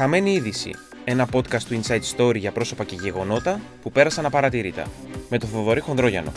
[0.00, 0.74] Χαμένη είδηση.
[1.04, 4.86] Ένα podcast του Inside Story για πρόσωπα και γεγονότα που πέρασαν απαρατήρητα.
[5.28, 6.32] Με τον Θοδωρή Χονδρόγιανο.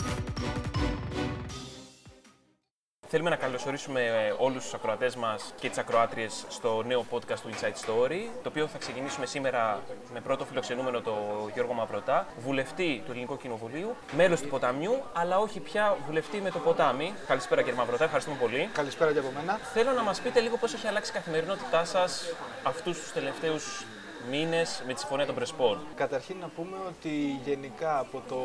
[3.16, 7.86] Θέλουμε να καλωσορίσουμε όλους τους ακροατές μας και τις ακροάτριες στο νέο podcast του Inside
[7.86, 9.80] Story, το οποίο θα ξεκινήσουμε σήμερα
[10.12, 11.14] με πρώτο φιλοξενούμενο τον
[11.54, 16.58] Γιώργο Μαυρωτά, βουλευτή του Ελληνικού Κοινοβουλίου, μέλος του ποταμιού, αλλά όχι πια βουλευτή με το
[16.58, 17.14] ποτάμι.
[17.26, 18.68] Καλησπέρα κύριε Μαυρωτά, ευχαριστούμε πολύ.
[18.72, 19.58] Καλησπέρα και από μένα.
[19.72, 23.84] Θέλω να μας πείτε λίγο πώς έχει αλλάξει η καθημερινότητά σας αυτούς τους τελευταίους
[24.30, 25.78] μήνες με τη Συμφωνία των Πρεσπών.
[25.94, 28.40] Καταρχήν να πούμε ότι γενικά από το,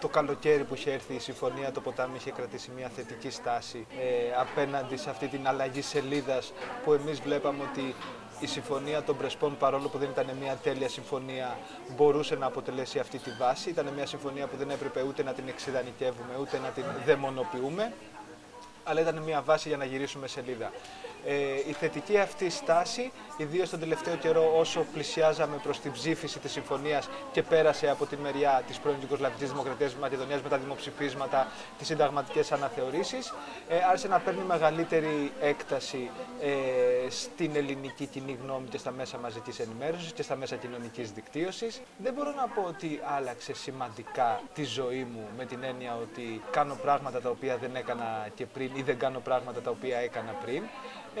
[0.00, 4.40] το καλοκαίρι που είχε έρθει η Συμφωνία το ποτάμι είχε κρατήσει μια θετική στάση ε,
[4.40, 6.52] απέναντι σε αυτή την αλλαγή σελίδας
[6.84, 7.94] που εμείς βλέπαμε ότι
[8.40, 11.58] η συμφωνία των Πρεσπών, παρόλο που δεν ήταν μια τέλεια συμφωνία,
[11.96, 13.70] μπορούσε να αποτελέσει αυτή τη βάση.
[13.70, 17.92] Ήταν μια συμφωνία που δεν έπρεπε ούτε να την εξειδανικεύουμε, ούτε να την δαιμονοποιούμε,
[18.84, 20.70] αλλά ήταν μια βάση για να γυρίσουμε σελίδα.
[21.26, 21.34] Ε,
[21.68, 27.08] η θετική αυτή στάση, ιδίως τον τελευταίο καιρό, όσο πλησιάζαμε προς την ψήφιση της συμφωνίας
[27.32, 31.46] και πέρασε από τη μεριά της πρώην Ιουγκοσλαβικής Δημοκρατίας Μακεδονίας με τα δημοψηφίσματα,
[31.78, 33.34] τις συνταγματικές αναθεωρήσεις,
[33.68, 39.58] ε, άρχισε να παίρνει μεγαλύτερη έκταση ε, στην ελληνική κοινή γνώμη και στα μέσα μαζικής
[39.58, 41.80] ενημέρωσης και στα μέσα κοινωνικής δικτύωσης.
[41.98, 46.74] Δεν μπορώ να πω ότι άλλαξε σημαντικά τη ζωή μου με την έννοια ότι κάνω
[46.82, 50.62] πράγματα τα οποία δεν έκανα και πριν ή δεν κάνω πράγματα τα οποία έκανα πριν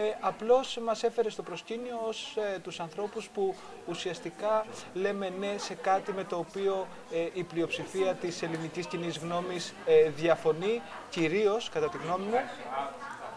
[0.00, 3.54] ε, απλώς μας έφερε στο προσκήνιο ως ε, τους ανθρώπους που
[3.88, 9.74] ουσιαστικά λέμε ναι σε κάτι με το οποίο ε, η πλειοψηφία της ελληνικής κοινής γνώμης
[9.86, 12.38] ε, διαφωνεί, κυρίως κατά τη γνώμη μου,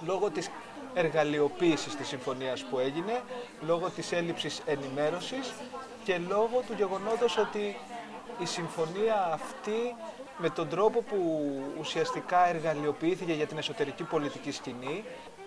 [0.06, 0.50] λόγω της
[0.94, 3.22] εργαλειοποίησης της συμφωνίας που έγινε,
[3.62, 5.54] λόγω της έλλειψης ενημέρωσης
[6.04, 7.78] και λόγω του γεγονότος ότι
[8.40, 9.96] η συμφωνία αυτή
[10.38, 15.04] με τον τρόπο που ουσιαστικά εργαλειοποιήθηκε για την εσωτερική πολιτική σκηνή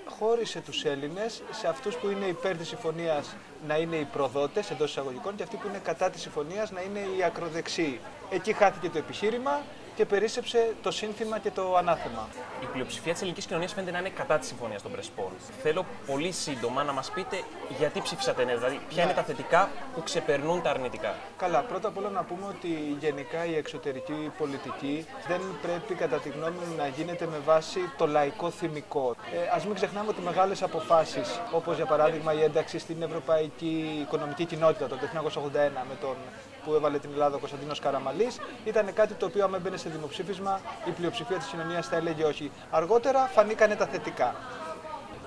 [0.09, 4.91] χώρισε τους Έλληνες σε αυτούς που είναι υπέρ της συμφωνίας να είναι οι προδότες εντός
[4.91, 8.01] εισαγωγικών και αυτοί που είναι κατά της συμφωνίας να είναι οι ακροδεξιοί.
[8.31, 9.63] Εκεί χάθηκε το επιχείρημα
[9.97, 12.29] και περίσσεψε το σύνθημα και το ανάθεμα.
[12.63, 15.31] Η πλειοψηφία της ελληνικής κοινωνίας φαίνεται να είναι κατά τη συμφωνία των Πρεσπών.
[15.63, 17.37] Θέλω πολύ σύντομα να μας πείτε
[17.79, 21.15] γιατί ψήφισατε ναι, δηλαδή ποια είναι τα θετικά που ξεπερνούν τα αρνητικά.
[21.37, 26.29] Καλά, πρώτα απ' όλα να πούμε ότι γενικά η εξωτερική πολιτική δεν πρέπει κατά τη
[26.29, 29.17] γνώμη μου να γίνεται με βάση το λαϊκό θυμικό.
[29.35, 34.45] Ε, Α μην ξεχνάμε ότι μεγάλες αποφάσεις, όπως για παράδειγμα η ένταξη στην Ευρωπαϊκή Οικονομική
[34.45, 36.17] Κοινότητα το 1981 με τον
[36.65, 40.61] που έβαλε την Ελλάδα ο Κωνσταντίνος Καραμαλής, ήταν κάτι το οποίο, αν έμπαινε σε δημοψήφισμα,
[40.89, 42.51] η πλειοψηφία της κοινωνίας θα έλεγε όχι.
[42.71, 44.35] Αργότερα φανήκανε τα θετικά.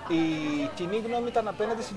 [0.07, 0.23] Η
[0.75, 1.95] κοινή γνώμη ήταν απέναντι στην,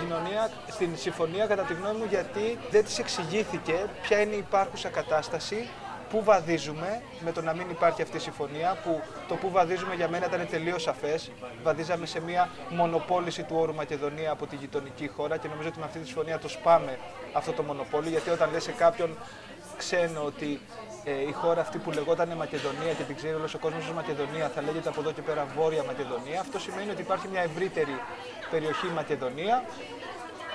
[0.00, 4.88] κοινωνία, στην συμφωνία, κατά τη γνώμη μου, γιατί δεν της εξηγήθηκε ποια είναι η υπάρχουσα
[4.88, 5.68] κατάσταση
[6.10, 10.08] πού βαδίζουμε με το να μην υπάρχει αυτή η συμφωνία, που το πού βαδίζουμε για
[10.08, 11.30] μένα ήταν τελείως σαφές.
[11.62, 15.84] Βαδίζαμε σε μια μονοπόληση του όρου Μακεδονία από τη γειτονική χώρα και νομίζω ότι με
[15.84, 16.98] αυτή τη συμφωνία το σπάμε
[17.32, 18.10] αυτό το μονοπόλιο.
[18.10, 19.16] Γιατί όταν λες σε κάποιον
[19.82, 20.60] ξένο ότι
[21.04, 24.46] ε, η χώρα αυτή που λεγόταν Μακεδονία και την ξέρει όλος ο κόσμος ως Μακεδονία
[24.54, 27.96] θα λέγεται από εδώ και πέρα Βόρεια Μακεδονία, αυτό σημαίνει ότι υπάρχει μια ευρύτερη
[28.50, 29.64] περιοχή Μακεδονία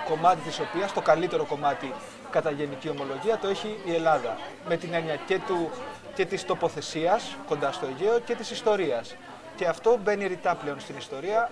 [0.09, 1.93] κομμάτι της οποίας, το καλύτερο κομμάτι
[2.29, 4.37] κατά γενική ομολογία, το έχει η Ελλάδα.
[4.67, 5.69] Με την έννοια και, του,
[6.15, 9.15] και της τοποθεσίας κοντά στο Αιγαίο και της ιστορίας.
[9.55, 11.51] Και αυτό μπαίνει ρητά πλέον στην ιστορία.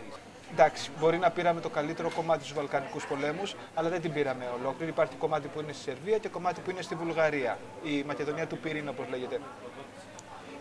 [0.53, 4.91] Εντάξει, μπορεί να πήραμε το καλύτερο κομμάτι στους Βαλκανικούς πολέμους, αλλά δεν την πήραμε ολόκληρη.
[4.91, 7.57] Υπάρχει κομμάτι που είναι στη Σερβία και κομμάτι που είναι στη Βουλγαρία.
[7.83, 9.39] Η Μακεδονία του Πυρήνα, όπως λέγεται.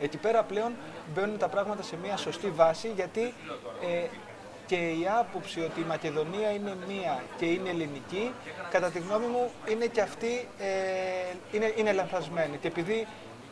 [0.00, 0.72] Εκεί πέρα πλέον
[1.14, 3.34] μπαίνουν τα πράγματα σε μια σωστή βάση γιατί
[3.82, 4.06] ε,
[4.66, 8.32] και η άποψη ότι η Μακεδονία είναι μία και είναι ελληνική,
[8.70, 10.66] κατά τη γνώμη μου είναι και αυτή ε,
[11.52, 12.56] είναι, είναι λανθασμένη.
[12.56, 13.06] Και επειδή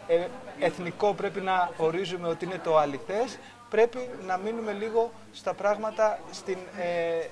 [0.06, 0.26] ε,
[0.58, 3.38] εθνικό πρέπει να ορίζουμε ότι είναι το αληθές,
[3.70, 7.26] πρέπει να μείνουμε λίγο στα πράγματα στην, ε,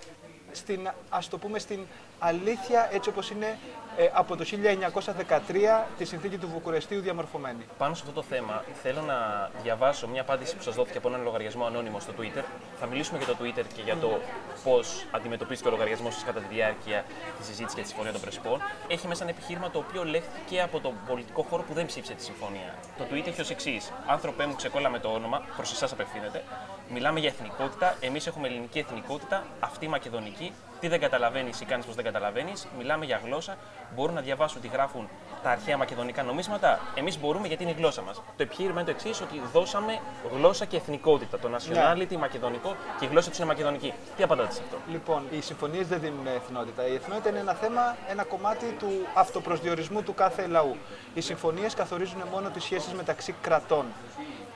[0.52, 1.80] στην, ας το πούμε, στην
[2.18, 3.58] αλήθεια έτσι όπως είναι
[3.96, 7.66] ε, από το 1913 τη συνθήκη του Βουκουρεστίου διαμορφωμένη.
[7.78, 11.22] Πάνω σε αυτό το θέμα θέλω να διαβάσω μια απάντηση που σας δόθηκε από έναν
[11.22, 12.42] λογαριασμό ανώνυμο στο Twitter.
[12.80, 14.20] Θα μιλήσουμε για το Twitter και για το
[14.64, 17.04] πώς αντιμετωπίστηκε ο λογαριασμό σας κατά τη διάρκεια
[17.38, 18.60] της συζήτησης για της Συμφωνίας των Πρεσπών.
[18.88, 22.22] Έχει μέσα ένα επιχείρημα το οποίο λέχθηκε από τον πολιτικό χώρο που δεν ψήφισε τη
[22.22, 22.74] συμφωνία.
[22.98, 23.92] Το tweet έχει ως εξής.
[24.06, 26.42] Άνθρωπέ μου ξεκόλα με το όνομα, προς εσάς απευθύνεται.
[26.90, 27.96] Μιλάμε για εθνικότητα.
[28.00, 30.37] Εμείς έχουμε ελληνική εθνικότητα, αυτή μακεδονική.
[30.80, 32.66] Τι δεν καταλαβαίνεις ή κάνει πως δεν καταλαβαίνεις.
[32.78, 33.56] Μιλάμε για γλώσσα.
[33.94, 35.08] Μπορούν να διαβάσουν τι γράφουν
[35.42, 36.80] τα αρχαία μακεδονικά νομίσματα.
[36.94, 38.16] Εμείς μπορούμε γιατί είναι η γλώσσα μας.
[38.16, 40.00] Το επιχείρημα είναι το εξής, ότι δώσαμε
[40.36, 41.38] γλώσσα και εθνικότητα.
[41.38, 42.16] Το nationality yeah.
[42.16, 43.92] μακεδονικό και η γλώσσα τους είναι μακεδονική.
[44.16, 46.86] Τι απαντάτε σε αυτό; Λοιπόν, οι συμφωνίες δεν δίνουν εθνότητα.
[46.86, 50.76] Η εθνότητα είναι ένα θέμα, ένα κομμάτι του αυτοπροσδιορισμού του κάθε λαού.
[51.14, 53.84] Οι συμφωνίες καθορίζουν μόνο τις σχέσεις μεταξύ κρατών.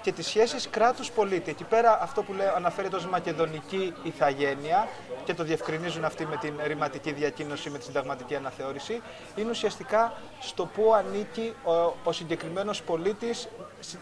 [0.03, 1.51] Και τις σχέσεις κράτους-πολίτη.
[1.51, 4.89] Εκεί πέρα αυτό που λέω, αναφέρεται ως μακεδονική ηθαγένεια
[5.25, 9.03] και το διευκρινίζουν αυτοί με την ρηματική διακοίνωση, με τη συνταγματική αναθεώρηση,
[9.37, 11.73] είναι ουσιαστικά στο πού ανήκει ο,
[12.05, 13.49] ο συγκεκριμένος πολίτης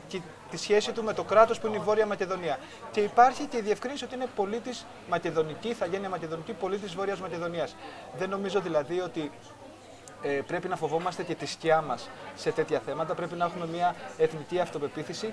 [0.09, 0.21] και
[0.51, 2.59] τη σχέση του με το κράτος που είναι η Βόρεια Μακεδονία.
[2.91, 7.77] Και υπάρχει και η διευκρίνηση ότι είναι πολίτης μακεδονική, ηθαγένεια μακεδονική, πολίτης Βόρειας Μακεδονίας.
[8.19, 9.60] Δεν νομίζω δηλαδή ότι ε,
[10.47, 13.15] πρέπει να φοβόμαστε και τη σκιά μας σε τέτοια θέματα.
[13.15, 15.27] Πρέπει να έχουμε μια εθνική αυτοπεποίθηση.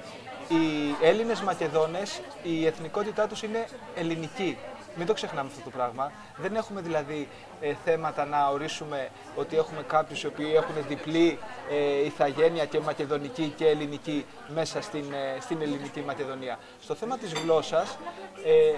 [0.48, 4.58] Οι Έλληνες Μακεδόνες, η ηθικότητά τους είναι ελληνική.
[4.98, 6.12] Μην το ξεχνάμε αυτό το πράγμα.
[6.38, 7.28] Δεν έχουμε δηλαδή
[7.62, 11.40] ε, θέματα να ορίσουμε ότι έχουμε κάποιους οι οποίοι έχουν διπλή
[11.70, 16.60] ε, ηθαγένεια και μακεδονική και ελληνική μέσα στην, ε, στην ελληνική Μακεδονία.
[16.82, 17.98] Στο θέμα της γλώσσας,
[18.46, 18.74] ε,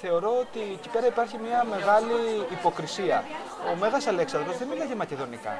[0.00, 3.24] θεωρώ ότι εκεί πέρα υπάρχει μια μεγάλη υποκρισία.
[3.72, 5.58] Ο Μέγας Αλέξανδρος δεν μίλαγε μακεδονικά.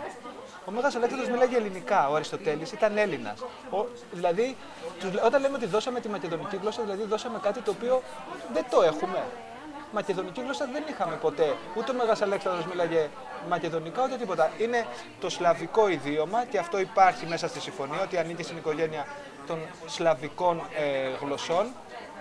[0.65, 2.09] Ο Μέγας Αλέξανδρος μίλαγε ελληνικά.
[2.09, 3.41] Ο Αριστοτέλης ήταν Έλληνας.
[3.71, 4.57] Ο, δηλαδή,
[5.25, 8.03] όταν λέμε ότι δώσαμε τη μακεδονική γλώσσα, δηλαδή δώσαμε κάτι το οποίο
[8.53, 9.25] δεν το έχουμε.
[9.93, 11.55] Μακεδονική γλώσσα δεν είχαμε ποτέ.
[11.77, 13.09] Ούτε ο Μέγας Αλέξανδρος μίλαγε
[13.49, 14.51] μακεδονικά, ούτε τίποτα.
[14.59, 14.87] Είναι
[15.21, 19.07] το σλαβικό ιδίωμα και αυτό υπάρχει μέσα στη συμφωνία, ότι ανήκει στην οικογένεια
[19.47, 21.67] των σλαβικών ε, γλωσσών.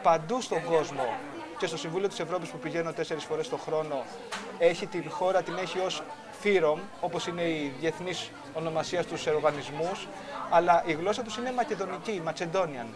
[0.03, 1.05] Παντού στον κόσμο
[1.57, 4.03] και στο Συμβούλιο της Ευρώπης που πηγαίνω τέσσερις φορές το χρόνο
[4.57, 6.03] έχει την χώρα, την έχει ως
[6.39, 10.07] φύρομ, όπως είναι η διεθνής ονομασία στους οργανισμούς,
[10.49, 12.87] αλλά η γλώσσα τους είναι μακεδονική, Macedonian.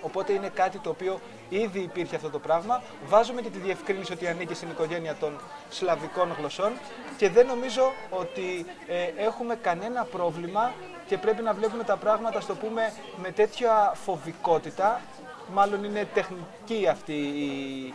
[0.00, 2.82] Οπότε είναι κάτι το οποίο ήδη υπήρχε αυτό το πράγμα.
[3.06, 6.72] Βάζουμε και τη διευκρίνηση ότι ανήκει στην οικογένεια των σλαβικών γλωσσών
[7.16, 10.72] και δεν νομίζω ότι ε, έχουμε κανένα πρόβλημα
[11.06, 15.00] και πρέπει να βλέπουμε τα πράγματα, στο πούμε, με τέτοια φοβικότητα
[15.52, 17.94] μάλλον είναι τεχνική αυτή η,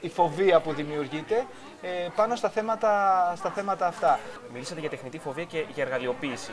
[0.00, 1.46] η φοβία που δημιουργείται
[1.82, 4.18] ε, πάνω στα θέματα, στα θέματα αυτά.
[4.52, 6.52] Μιλήσατε για τεχνητή φοβία και για εργαλειοποίηση.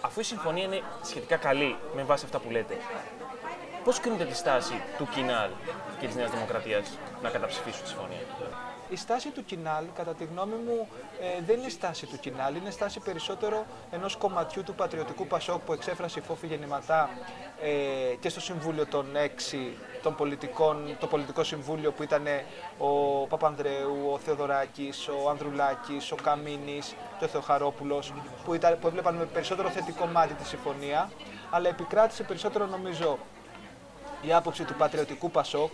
[0.00, 2.76] Αφού η συμφωνία είναι σχετικά καλή με βάση αυτά που λέτε,
[3.84, 5.50] πώς κρίνετε τη στάση του Κινάλ
[6.00, 8.20] και της Νέας Δημοκρατίας να καταψηφίσουν τη συμφωνία;
[8.90, 10.88] Η στάση του Κινάλ, κατά τη γνώμη μου,
[11.20, 15.72] ε, δεν είναι στάση του Κινάλ, είναι στάση περισσότερο ενός κομματιού του πατριωτικού Πασόκ που
[15.72, 17.10] εξέφρασε η Φόφη γεννηματά
[17.62, 22.22] ε, και στο Συμβούλιο των έξι των πολιτικών, το πολιτικό συμβούλιο που ήταν
[22.78, 22.88] ο
[23.26, 28.12] Παπανδρέου, ο Θεοδωράκης, ο Ανδρουλάκης, ο Καμίνης και ο Θεοχαρόπουλος
[28.44, 31.10] που, ήταν, που έβλεπαν με περισσότερο θετικό μάτι τη συμφωνία
[31.50, 33.18] αλλά επικράτησε περισσότερο νομίζω
[34.22, 35.70] η άποψη του πατριωτικού Πασόκ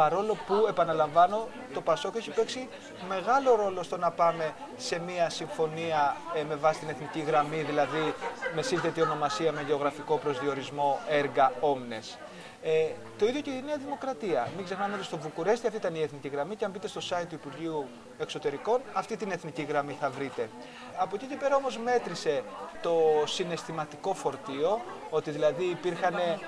[0.00, 2.68] παρόλο που, επαναλαμβάνω, το Πασόκ έχει παίξει
[3.08, 8.14] μεγάλο ρόλο στο να πάμε σε μια συμφωνία ε, με βάση την εθνική γραμμή, δηλαδή
[8.54, 12.18] με σύνθετη ονομασία, με γεωγραφικό προσδιορισμό έργα όμνες.
[12.62, 12.86] Ε,
[13.18, 14.48] το ίδιο και η Νέα Δημοκρατία.
[14.56, 17.26] Μην ξεχνάμε ότι στο Βουκουρέστι αυτή ήταν η εθνική γραμμή και αν μπείτε στο site
[17.28, 20.48] του Υπουργείου Εξωτερικών, αυτή την εθνική γραμμή θα βρείτε.
[20.96, 22.42] Από εκεί και πέρα όμως μέτρησε
[22.82, 22.92] το
[23.24, 24.80] συναισθηματικό φορτίο,
[25.10, 26.38] ότι δηλαδή υπήρχαν, ε,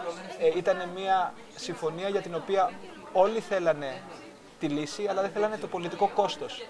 [0.57, 2.71] ήταν μια συμφωνία για την οποία
[3.13, 4.03] όλοι θέλανε
[4.59, 6.63] τη λύση, αλλά δεν θέλανε το πολιτικό κόστος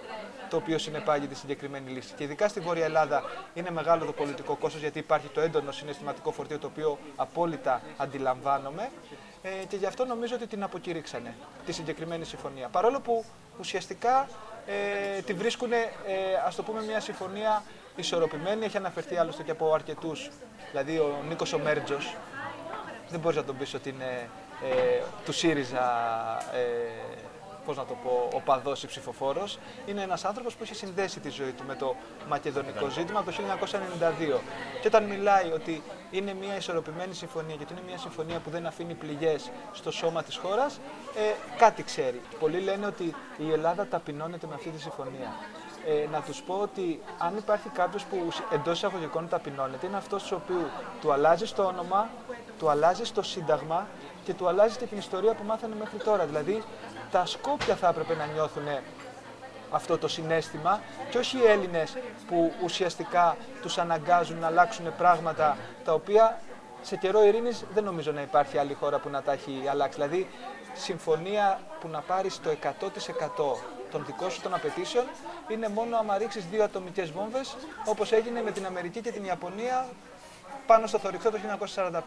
[0.50, 2.14] το οποίο συνεπάγει τη συγκεκριμένη λύση.
[2.16, 3.22] Και ειδικά στη Βόρεια Ελλάδα
[3.54, 8.90] είναι μεγάλο το πολιτικό κόστος, γιατί υπάρχει το έντονο συναισθηματικό φορτίο το οποίο απόλυτα αντιλαμβάνομαι.
[9.42, 11.34] Ε, και γι' αυτό νομίζω ότι την αποκηρύξανε
[11.66, 12.68] τη συγκεκριμένη συμφωνία.
[12.68, 13.24] Παρόλο που
[13.58, 14.28] ουσιαστικά
[14.66, 15.86] ε, τη βρίσκουν, ε,
[16.46, 17.62] ας το πούμε, μια συμφωνία
[17.96, 18.64] ισορροπημένη.
[18.64, 20.30] Έχει αναφερθεί άλλωστε και από αρκετούς.
[20.70, 22.16] Δηλαδή ο Νίκος Ομέρτζος,
[23.08, 24.28] δεν μπορείς να τον πεις ότι είναι
[24.64, 25.86] ε, του ΣΥΡΙΖΑ,
[26.52, 27.20] ε,
[27.64, 29.58] πώς να το πω, οπαδός ή ψηφοφόρος.
[29.86, 31.96] Είναι ένας άνθρωπος που έχει συνδέσει τη ζωή του με το
[32.28, 34.40] μακεδονικό ζήτημα από το 1992.
[34.80, 38.66] Και όταν μιλάει ότι είναι μια ισορροπημένη συμφωνία και ότι είναι μια συμφωνία που δεν
[38.66, 40.80] αφήνει πληγές στο σώμα της χώρας,
[41.16, 42.20] ε, κάτι ξέρει.
[42.38, 45.34] Πολλοί λένε ότι η Ελλάδα ταπεινώνεται με αυτή τη συμφωνία.
[45.86, 48.16] Ε, να τους πω ότι αν υπάρχει κάποιος που
[48.52, 50.66] εντός εισαγωγικών ταπεινώνεται, είναι αυτός του οποίου
[51.00, 52.08] του αλλάζει το όνομα,
[52.58, 53.86] του αλλάζει το σύνταγμα
[54.24, 56.24] και του αλλάζει και την ιστορία που μάθανε μέχρι τώρα.
[56.24, 56.62] Δηλαδή,
[57.10, 58.66] τα Σκόπια θα έπρεπε να νιώθουν
[59.70, 61.96] αυτό το συνέστημα και όχι οι Έλληνες
[62.26, 66.40] που ουσιαστικά τους αναγκάζουν να αλλάξουν πράγματα τα οποία
[66.82, 69.98] σε καιρό ειρήνης δεν νομίζω να υπάρχει άλλη χώρα που να τα έχει αλλάξει.
[70.00, 70.26] Δηλαδή,
[70.74, 73.56] συμφωνία που να πάρεις το 100%
[73.90, 75.04] των δικών σου των απαιτήσεων
[75.48, 79.88] είναι μόνο άμα ρίξεις δύο ατομικές βόμβες όπως έγινε με την Αμερική και την Ιαπωνία
[80.66, 81.38] πάνω στο θωρηκτό το
[81.74, 82.00] 1945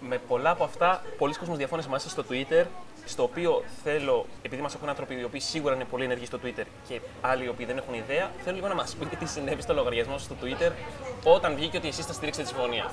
[0.00, 2.64] με πολλά από αυτά, πολλοί κόσμοι διαφώνησαν μαζί στο Twitter,
[3.04, 6.64] στο οποίο θέλω, επειδή μας έχουν άνθρωποι οι οποίοι σίγουρα είναι πολύ ενεργοί στο Twitter
[6.88, 9.74] και άλλοι οι οποίοι δεν έχουν ιδέα, θέλω λίγο να μας πείτε τι συνέβη στο
[9.74, 10.72] λογαριασμό στο Twitter
[11.24, 12.90] όταν βγήκε ότι εσείς θα στηρίξετε τη συμφωνία.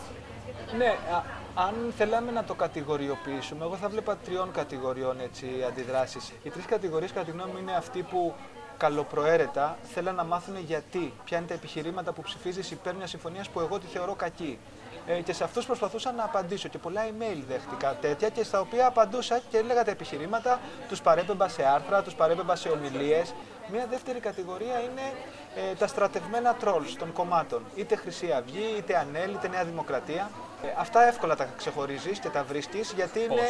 [0.78, 1.24] Ναι, α,
[1.56, 6.34] αν θέλαμε να το κατηγοριοποιήσουμε, εγώ θα βλέπα τριών κατηγοριών έτσι, αντιδράσεις.
[6.44, 8.34] Οι τρεις κατηγορίες κατά τη γνώμη μου είναι αυτοί που
[8.78, 13.60] καλοπροαίρετα θέλαν να μάθουν γιατί, ποια είναι τα επιχειρήματα που ψηφίζεις υπέρ μιας συμφωνίας που
[13.60, 14.60] εγώ τη θεωρώ κακή.
[15.08, 18.88] Ε, και σε αυτούς προσπαθούσα να απαντήσω και πολλά email δέχτηκα τέτοια και στα οποία
[18.88, 23.34] απαντούσα και έλεγα τα επιχειρήματα, τους παρέπεμπα σε άρθρα, τους παρέπεμπα σε ομιλίες.
[23.72, 25.14] Μία δεύτερη κατηγορία είναι
[25.56, 27.66] ε, τα στρατευμένα trolls των κομμάτων.
[27.76, 30.32] Είτε Χρυσή Αυγή, είτε Ανέλ, είτε Νέα Δημοκρατία.
[30.64, 33.48] Ε, αυτά εύκολα τα ξεχωρίζεις και τα βρίσκεις γιατί είναι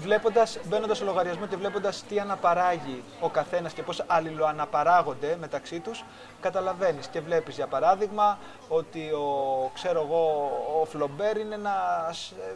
[0.00, 6.04] βλέποντας, μπαίνοντας στο λογαριασμό και βλέποντας τι αναπαράγει ο καθένας και πώς αλληλοαναπαράγονται μεταξύ τους,
[6.40, 8.38] καταλαβαίνεις και βλέπεις για παράδειγμα
[8.68, 12.54] ότι ο, ξέρω εγώ, ο Φλομπέρ είναι ένας, ε,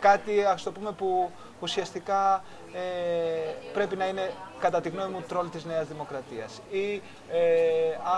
[0.00, 1.30] κάτι ας το πούμε που
[1.60, 2.44] ουσιαστικά
[2.78, 4.30] ε, πρέπει να είναι
[4.60, 7.40] κατά τη γνώμη μου τρόλ της Νέας Δημοκρατίας ή ε,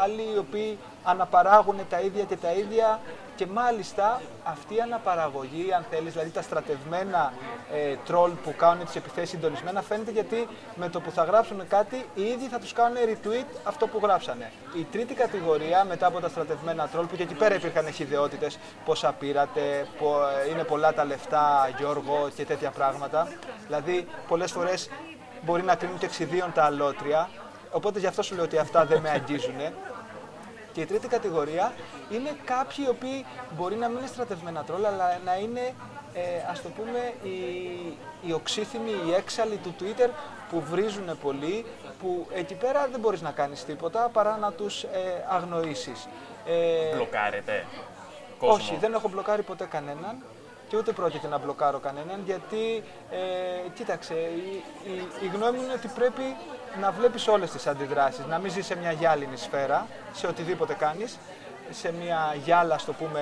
[0.02, 3.00] άλλοι οι οποίοι αναπαράγουν τα ίδια και τα ίδια
[3.40, 7.32] και μάλιστα αυτή η αναπαραγωγή, αν θέλεις, δηλαδή τα στρατευμένα
[7.72, 12.06] ε, τρόλ που κάνουν τις επιθέσεις συντονισμένα φαίνεται γιατί με το που θα γράψουν κάτι
[12.14, 14.52] οι ίδιοι θα τους κάνουν retweet αυτό που γράψανε.
[14.78, 19.12] Η τρίτη κατηγορία μετά από τα στρατευμένα τρόλ που και εκεί πέρα υπήρχαν εχειδαιότητες, πόσα
[19.12, 20.16] πήρατε, πο,
[20.50, 23.28] είναι πολλά τα λεφτά Γιώργο και τέτοια πράγματα.
[23.66, 24.90] Δηλαδή πολλές φορές
[25.42, 27.28] μπορεί να κρίνουν και εξιδίων τα αλότρια.
[27.70, 29.60] Οπότε γι' αυτό σου λέω ότι αυτά δεν με αγγίζουν.
[30.72, 31.72] Και η τρίτη κατηγορία
[32.10, 33.24] είναι κάποιοι οι οποίοι
[33.56, 35.74] μπορεί να μην είναι στρατευμένα τρόλ, αλλά να είναι,
[36.14, 37.36] ε, ας το πούμε, οι,
[38.26, 40.08] οι οξύθυμοι, οι έξαλλοι του Twitter
[40.50, 41.64] που βρίζουν πολύ,
[42.00, 46.08] που εκεί πέρα δεν μπορείς να κάνεις τίποτα παρά να τους ε, αγνοήσεις.
[46.46, 47.66] Ε, Μπλοκάρετε
[48.38, 50.22] Όχι, δεν έχω μπλοκάρει ποτέ κανέναν
[50.70, 55.72] και ούτε πρόκειται να μπλοκάρω κανέναν γιατί, ε, κοίταξε, η, η, η γνώμη μου είναι
[55.72, 56.22] ότι πρέπει
[56.80, 61.18] να βλέπεις όλες τις αντιδράσεις, να μην ζεις σε μια γυάλινη σφαίρα, σε οτιδήποτε κάνεις,
[61.70, 63.20] σε μια γυάλα, στο πούμε,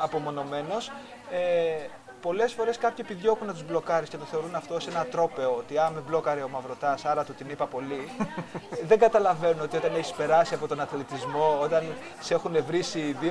[0.00, 0.92] απομονωμένος.
[1.30, 1.86] Ε,
[2.22, 5.54] Πολλές φορές κάποιοι επιδιώκουν να τους μπλοκάρεις και το θεωρούν αυτό ως ένα τρόπεο.
[5.56, 8.08] Ότι α, με μπλόκαρε ο Μαυρωτά, άρα του την είπα πολύ.
[8.88, 11.82] δεν καταλαβαίνω ότι όταν έχεις περάσει από τον αθλητισμό, όταν
[12.20, 13.26] σε έχουν βρήσει 2.000,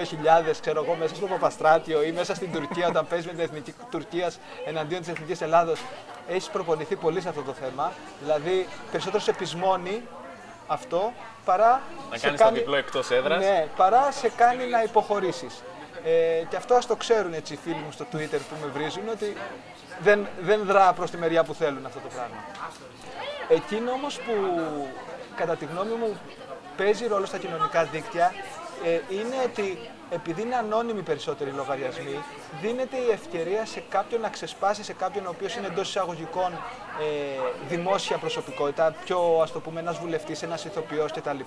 [0.62, 4.39] ξέρω εγώ, μέσα στο Παπαστράτιο ή μέσα στην Τουρκία, όταν παίζεις με την εθνική Τουρκίας
[4.65, 5.79] εναντίον της εθνικής Ελλάδος,
[6.27, 7.91] έχεις προπονηθεί πολύ σε αυτό το θέμα.
[8.22, 10.01] Δηλαδή, περισσότερο σε πεισμώνει
[10.67, 11.13] αυτό
[11.46, 11.81] παρά.
[12.10, 13.39] Να κάνεις το διπλό εκτός έδρας.
[13.39, 15.63] Ναι, παρά σε κάνει να υποχωρήσεις.
[16.03, 19.10] Ε, και αυτό ας το ξέρουν έτσι οι φίλοι μου στο Twitter που με βρίζουν,
[19.10, 19.36] ότι
[20.00, 22.44] δεν, δεν δρά προς τη μεριά που θέλουν αυτό το πράγμα.
[23.50, 24.34] Εκείνο όμως που
[25.36, 26.20] κατά τη γνώμη μου
[26.77, 28.34] παίζει ρόλο στα κοινωνικά δίκτυα
[28.86, 32.24] ε, είναι ότι επειδή είναι ανώνυμοι περισσότεροι λογαριασμοί,
[32.62, 37.05] δίνεται η ευκαιρία σε κάποιον να ξεσπάσει σε κάποιον ο οποίος είναι εντός εισαγωγικών ε,
[37.67, 41.39] δημόσια προσωπικότητα, πιο ας το πούμε ένας βουλευτής, ένας ηθοποιός κτλ.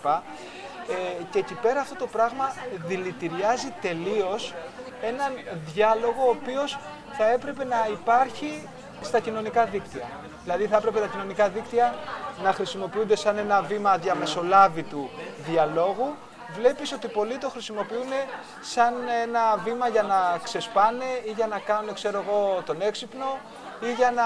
[0.88, 2.54] Ε, και εκεί πέρα αυτό το πράγμα
[2.86, 4.54] δηλητηριάζει τελείως
[5.02, 5.32] έναν
[5.72, 6.78] διάλογο ο οποίος
[7.12, 8.68] θα έπρεπε να υπάρχει
[9.00, 10.08] στα κοινωνικά δίκτυα.
[10.42, 11.94] Δηλαδή θα έπρεπε τα κοινωνικά δίκτυα
[12.42, 15.10] να χρησιμοποιούνται σαν ένα βήμα διαμεσολάβητου
[15.46, 16.14] διαλόγου.
[16.54, 18.12] Βλέπεις ότι πολλοί το χρησιμοποιούν
[18.60, 23.38] σαν ένα βήμα για να ξεσπάνε ή για να κάνουν ξέρω εγώ, τον έξυπνο
[23.80, 24.22] ή για να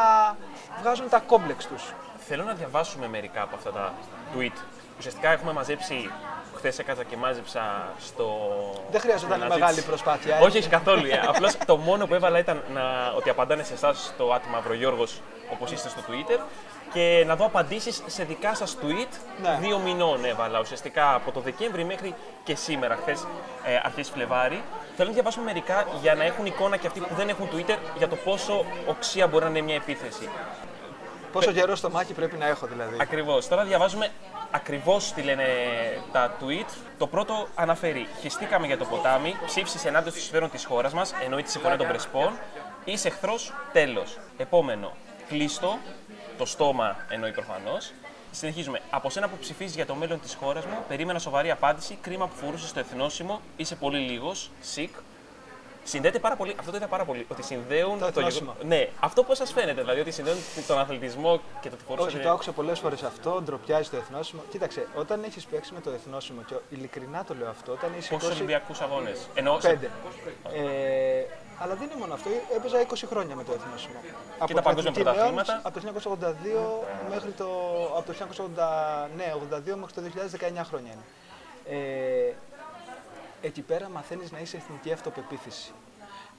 [0.80, 1.92] βγάζουν τα κόμπλεξ τους.
[2.18, 3.92] Θέλω να διαβάσουμε μερικά από αυτά τα
[4.34, 4.56] tweet.
[4.98, 6.10] Ουσιαστικά έχουμε μαζέψει
[6.56, 8.28] χθες έκανα και μάζεψα στο.
[8.90, 10.38] Δεν χρειαζόταν μεγάλη προσπάθεια.
[10.40, 11.06] Όχι, όχι καθόλου.
[11.06, 11.20] Ε.
[11.26, 12.82] Απλώς το μόνο που έβαλα ήταν να...
[13.16, 15.06] ότι απαντάνε σε εσάς στο άτομα Μαυρογιώργο
[15.52, 16.40] όπως είστε στο Twitter
[16.92, 19.08] και να δω απαντήσεις σε δικά σας tweet
[19.42, 19.58] ναι.
[19.60, 22.14] δύο μηνών έβαλα ουσιαστικά από το Δεκέμβρη μέχρι
[22.44, 23.26] και σήμερα, χθες
[23.64, 24.62] ε, αρχέ Φλεβάρι.
[24.96, 28.08] Θέλω να διαβάσουμε μερικά για να έχουν εικόνα και αυτοί που δεν έχουν Twitter για
[28.08, 30.28] το πόσο οξία μπορεί να είναι μια επίθεση.
[31.32, 32.96] Πόσο καιρό στο μάχη πρέπει να έχω δηλαδή.
[33.00, 33.48] Ακριβώς.
[33.48, 34.08] Τώρα διαβάζουμε
[34.50, 35.44] ακριβώς τι λένε
[36.12, 36.66] τα tweet.
[36.98, 41.42] Το πρώτο αναφέρει: Χιστήκαμε για το ποτάμι, ψήφισε ενάντια στο συμφέρον της χώρας μας, εννοεί
[41.42, 42.38] τη συμφωνία των Πρεσπών.
[42.84, 44.18] Είσαι εχθρός, τέλος.
[44.36, 44.92] Επόμενο,
[45.28, 45.78] κλείστο,
[46.38, 47.92] το στόμα εννοεί προφανώς.
[48.30, 48.80] Συνεχίζουμε.
[48.90, 51.98] Από σένα που ψηφίζεις για το μέλλον της χώρας μου, περίμενα σοβαρή απάντηση.
[52.00, 53.40] Κρίμα που φορούσες το εθνόσημο.
[53.56, 54.50] Είσαι πολύ λίγος.
[54.60, 54.94] Σικ.
[55.84, 59.36] Συνδέεται πάρα πολύ, αυτό το είδα πάρα πολύ, ότι συνδέουν το, το Ναι, αυτό πώς
[59.36, 62.06] σας φαίνεται, δηλαδή ότι συνδέουν τον αθλητισμό και το τι φορούσε.
[62.06, 64.42] Όχι, το άκουσα πολλές φορές αυτό, ντροπιάζει το εθνόσημο.
[64.50, 68.08] Κοίταξε, όταν έχεις παίξει με το εθνόσημο, και ειλικρινά το λέω αυτό, όταν έχει.
[68.08, 69.58] Πόσους Ολυμπιακούς αγώνες; Ενώ.
[69.62, 69.90] Πέντε.
[70.52, 71.22] Ε,
[71.58, 74.00] αλλά δεν είναι μόνο αυτό, έπαιζα 20 χρόνια με το εθνόσημο.
[74.02, 75.60] Και από τα παγκόσμια πρωταθλήματα.
[75.62, 76.28] Από το 1982
[77.10, 77.46] μέχρι το.
[77.96, 78.14] Από το
[78.56, 80.02] 1980, ναι, 82 μέχρι το
[80.60, 81.04] 2019 χρόνια είναι.
[81.68, 82.34] Ε,
[83.40, 85.72] εκεί πέρα μαθαίνεις να είσαι εθνική αυτοπεποίθηση.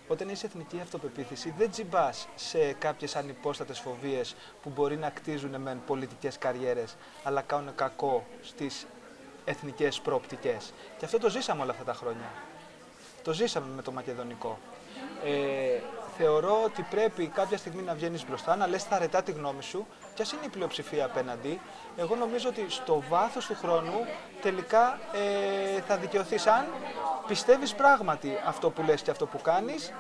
[0.08, 5.78] Όταν είσαι εθνική αυτοπεποίθηση, δεν τζιμπάς σε κάποιες ανυπόστατες φοβίες που μπορεί να κτίζουν με
[5.86, 8.88] πολιτικές καριέρες, αλλά κάνουν κακό στις
[9.46, 10.74] εθνικές προοπτικές.
[10.98, 12.32] Και αυτό το ζήσαμε όλα αυτά τα χρόνια.
[13.24, 14.58] Το ζήσαμε με το μακεδονικό.
[15.24, 15.80] Ε,
[16.18, 19.88] θεωρώ ότι πρέπει κάποια στιγμή να βγαίνεις μπροστά, να λες τα αρετά τη γνώμη σου,
[20.14, 21.60] και ας είναι η πλειοψηφία απέναντι.
[21.98, 24.06] Εγώ νομίζω ότι στο βάθος του χρόνου
[24.42, 26.66] τελικά ε, θα δικαιωθείς αν
[27.28, 29.94] πιστεύεις πράγματι αυτό που λες και αυτό που κάνεις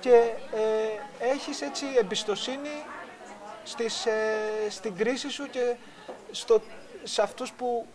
[0.00, 0.14] και
[0.54, 2.84] ε, έχεις έτσι εμπιστοσύνη
[3.64, 5.76] στις, ε, στην κρίση σου και
[6.30, 6.60] στο,
[7.02, 7.86] σε αυτούς που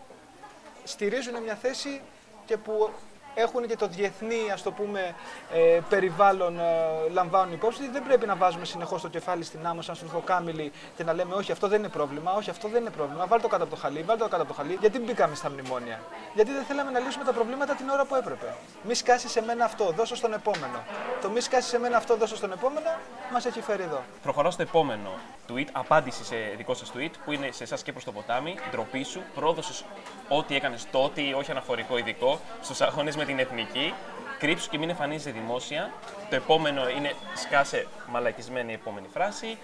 [0.83, 2.01] στηρίζουν μια θέση
[2.45, 2.89] και που
[3.35, 5.15] έχουν και το διεθνή ας το πούμε,
[5.53, 6.63] ε, περιβάλλον ε,
[7.11, 7.89] λαμβάνουν υπόψη.
[7.89, 11.35] Δεν πρέπει να βάζουμε συνεχώς το κεφάλι στην άμμο σαν στο κάμιλι και να λέμε
[11.35, 13.25] Όχι, αυτό δεν είναι πρόβλημα, Όχι, αυτό δεν είναι πρόβλημα.
[13.25, 14.77] Βάλτε το κάτω από το χαλί, βάλτε το κάτω από το χαλί.
[14.79, 15.99] Γιατί μπήκαμε στα μνημόνια;
[16.33, 18.53] Γιατί δεν θέλαμε να λύσουμε τα προβλήματα την ώρα που έπρεπε.
[18.83, 20.83] Μη σκάσεις σε μένα αυτό, δώσω στον επόμενο.
[21.21, 22.89] Το μη σκάσεις σε μένα αυτό, δώσω στον επόμενο,
[23.33, 24.03] μας έχει φέρει εδώ.
[24.23, 25.09] Προχωράω στο επόμενο
[25.51, 28.55] tweet, απάντηση σε δικό σας tweet που είναι σε εσάς και προς το ποτάμι.
[28.71, 29.85] Ντροπή σου, πρόδωσες
[30.27, 33.93] ό,τι έκανες τότε, όχι αναφορικό ειδικό, στους αγώνες με την εθνική.
[34.39, 35.91] Κρύψου και μην εμφανίζεσαι δημόσια.
[36.29, 39.57] Το επόμενο είναι σκάσε μαλακισμένη η επόμενη φράση.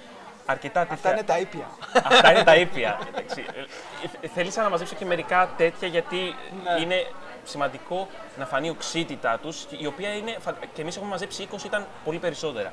[0.46, 0.94] Αρκετά τέτοια...
[0.96, 1.66] Αυτά είναι τα ήπια.
[2.04, 3.00] Αυτά είναι τα ήπια.
[4.22, 6.82] Ε, θέλησα να μαζέψω και μερικά τέτοια γιατί ναι.
[6.82, 7.06] είναι
[7.44, 10.38] σημαντικό να φανεί οξύτητά τους, η οποία είναι.
[10.74, 12.72] και εμείς έχουμε μαζέψει 20, ήταν πολύ περισσότερα.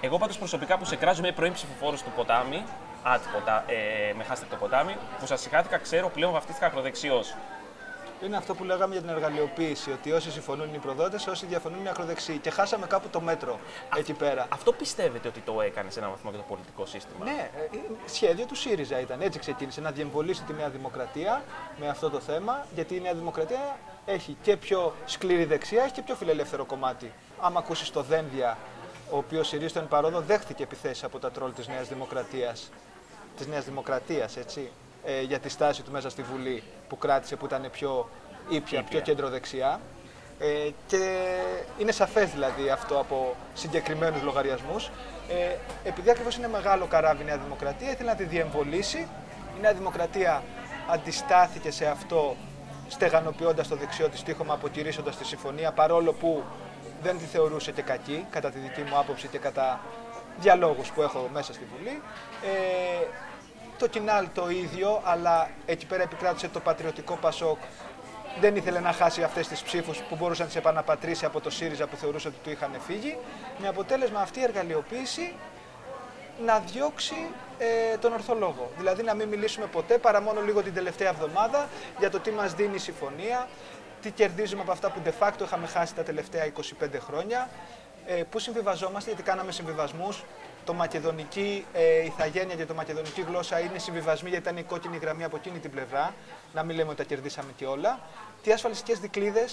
[0.00, 2.64] Εγώ πάντως προσωπικά που σε κράζω με πρώην ψηφοφόρος του ποτάμι,
[3.02, 7.34] άτυπο, ε, με χάστε το ποτάμι, που σας συγχάθηκα, ξέρω πλέον βαφτίστηκα ακροδεξιός.
[8.24, 9.90] Είναι αυτό που λέγαμε για την εργαλειοποίηση.
[9.92, 12.38] Ότι όσοι συμφωνούν είναι οι προδότες, όσοι διαφωνούν είναι οι ακροδεξιοί.
[12.38, 13.52] Και χάσαμε κάπου το μέτρο
[13.88, 14.46] Α, εκεί πέρα.
[14.48, 18.46] Αυτό πιστεύετε ότι το έκανε σε ένα βαθμό και το πολιτικό σύστημα; Ναι, ε, σχέδιο
[18.46, 19.20] του ΣΥΡΙΖΑ ήταν.
[19.20, 21.42] Έτσι ξεκίνησε να διεμβολήσει τη Νέα Δημοκρατία
[21.80, 22.66] με αυτό το θέμα.
[22.74, 27.12] Γιατί η Νέα Δημοκρατία έχει και πιο σκληρή δεξιά, έχει και πιο φιλελεύθερο κομμάτι.
[27.40, 28.58] Άμα ακούσεις το Δένδια,
[29.10, 32.70] ο οποίος ΣΥΡΙΖΑ εν παρόδο δέχτηκε επιθέσεις από τα τρόλ της Νέας Δημοκρατίας.
[33.36, 34.70] Της Νέας Δημοκρατίας, έτσι
[35.04, 38.08] ε, για τη στάση του μέσα στη Βουλή που κράτησε, που ήταν πιο
[38.48, 39.80] ήπια, πιο κεντροδεξιά.
[40.38, 41.26] Ε, και
[41.78, 44.90] είναι σαφές δηλαδή αυτό από συγκεκριμένους λογαριασμούς.
[45.28, 45.56] Ε,
[45.88, 49.08] επειδή ακριβώς είναι μεγάλο καράβι η Νέα Δημοκρατία, ήθελε να τη διεμβολήσει.
[49.56, 50.42] Η Νέα Δημοκρατία
[50.90, 52.36] αντιστάθηκε σε αυτό
[52.88, 56.42] στεγανοποιώντας το δεξιό της τείχομα, αποκηρύσσοντας τη συμφωνία, παρόλο που
[57.02, 59.80] δεν τη θεωρούσε και κακή, κατά τη δική μου άποψη και κατά
[60.38, 62.02] διαλόγους που έχω μέσα στη Βουλή.
[62.42, 63.06] Ε,
[63.78, 67.58] το Κινάλ το ίδιο, αλλά εκεί πέρα επικράτησε το πατριωτικό Πασόκ.
[68.40, 71.86] Δεν ήθελε να χάσει αυτές τις ψήφους που μπορούσε να τις επαναπατρίσει από το ΣΥΡΙΖΑ
[71.86, 73.16] που θεωρούσε ότι του είχαν φύγει.
[73.58, 75.34] Με αποτέλεσμα αυτή η εργαλειοποίηση
[76.44, 77.14] να διώξει
[77.58, 78.70] ε, τον ορθολόγο.
[78.76, 82.54] Δηλαδή να μην μιλήσουμε ποτέ παρά μόνο λίγο την τελευταία εβδομάδα για το τι μας
[82.54, 83.48] δίνει η συμφωνία,
[84.02, 87.48] τι κερδίζουμε από αυτά που de facto είχαμε χάσει τα τελευταία 25 χρόνια,
[88.06, 90.24] ε, πού συμβιβαζόμαστε, γιατί κάναμε συμβιβασμούς
[90.64, 95.24] το μακεδονική ε, ηθαγένεια και το μακεδονική γλώσσα είναι συμβιβασμοί γιατί ήταν η κόκκινη γραμμή
[95.24, 96.14] από εκείνη την πλευρά.
[96.52, 98.00] Να μην λέμε ότι τα κερδίσαμε και όλα.
[98.42, 99.48] Τι ασφαλιστικές δικλείδε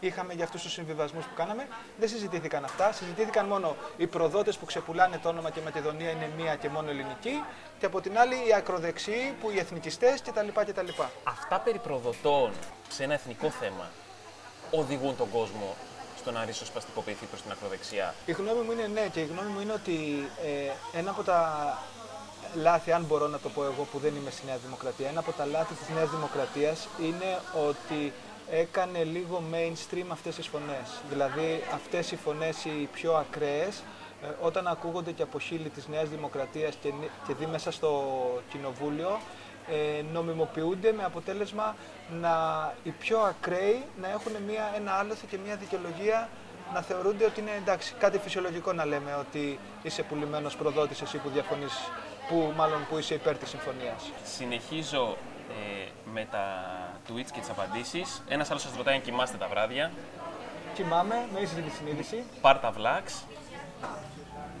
[0.00, 1.66] είχαμε για αυτούς τους συμβιβασμούς που κάναμε.
[1.98, 2.92] Δεν συζητήθηκαν αυτά.
[2.92, 6.90] Συζητήθηκαν μόνο οι προδότες που ξεπουλάνε το όνομα και η Μακεδονία είναι μία και μόνο
[6.90, 7.42] ελληνική.
[7.78, 10.48] Και από την άλλη οι ακροδεξιοί που οι εθνικιστές κτλ.
[10.54, 10.88] κτλ.
[11.24, 12.50] Αυτά περί προδοτών
[12.88, 13.90] σε ένα εθνικό θέμα
[14.70, 15.74] οδηγούν τον κόσμο
[16.26, 18.14] στο να ριζοσπαστικοποιηθεί προς την ακροδεξιά.
[18.26, 19.96] Η γνώμη μου είναι ναι και η γνώμη μου είναι ότι
[20.94, 21.38] ε, ένα από τα
[22.54, 25.32] λάθη, αν μπορώ να το πω εγώ που δεν είμαι στη Νέα Δημοκρατία, ένα από
[25.32, 27.30] τα λάθη της Νέας Δημοκρατίας είναι
[27.68, 28.12] ότι
[28.50, 30.86] έκανε λίγο mainstream αυτές τις φωνές.
[31.10, 33.82] Δηλαδή αυτές οι φωνές οι πιο ακραίες
[34.22, 36.92] ε, όταν ακούγονται και από χείλη της Νέας Δημοκρατίας και,
[37.26, 37.90] και δει μέσα στο
[38.50, 39.20] κοινοβούλιο ε,
[40.12, 41.76] νομιμοποιούνται με αποτέλεσμα
[42.20, 42.34] να
[42.82, 46.28] οι πιο ακραίοι να έχουν μια, ένα άλοθη και μια δικαιολογία
[46.74, 51.28] να θεωρούνται ότι είναι εντάξει, κάτι φυσιολογικό να λέμε ότι είσαι πουλημένος προδότης εσύ που
[51.28, 51.72] διαφωνείς,
[52.28, 54.10] που μάλλον που είσαι υπέρ της συμφωνίας.
[54.24, 55.16] Συνεχίζω
[55.50, 56.64] ε, με τα
[57.08, 58.22] tweets και τις απαντήσεις.
[58.28, 59.92] Ένας άλλος σας ρωτάει αν κοιμάστε τα βράδια.
[60.74, 62.24] Κοιμάμαι, με ήσυχη τη συνείδηση.
[62.40, 63.24] Πάρτα βλάξ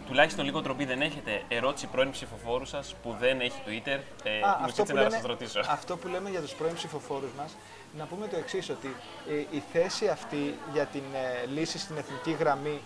[0.06, 3.98] τουλάχιστον λίγο τροπή δεν έχετε ερώτηση πρώην ψηφοφόρου σας που δεν έχει Twitter.
[4.22, 5.60] Ε, Α, αυτό, που λέμε, σας ρωτήσω.
[5.68, 7.56] αυτό που λέμε για τους πρώην ψηφοφόρους μας,
[7.98, 8.96] να πούμε το εξής, ότι
[9.30, 12.80] ε, η θέση αυτή για την ε, λύση στην εθνική γραμμή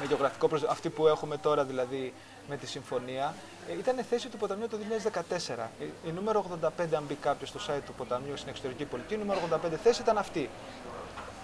[0.00, 0.62] με γεωγραφικό προσ...
[0.62, 2.12] αυτή που έχουμε τώρα δηλαδή
[2.48, 3.34] με τη συμφωνία,
[3.68, 4.76] ε, ήταν θέση του ποταμιού το
[5.48, 5.66] 2014.
[5.78, 9.18] Η, η νούμερο 85, αν μπει κάποιος στο site του ποταμιού στην εξωτερική πολιτική, η
[9.18, 10.50] νούμερο 85 θέση ήταν αυτή.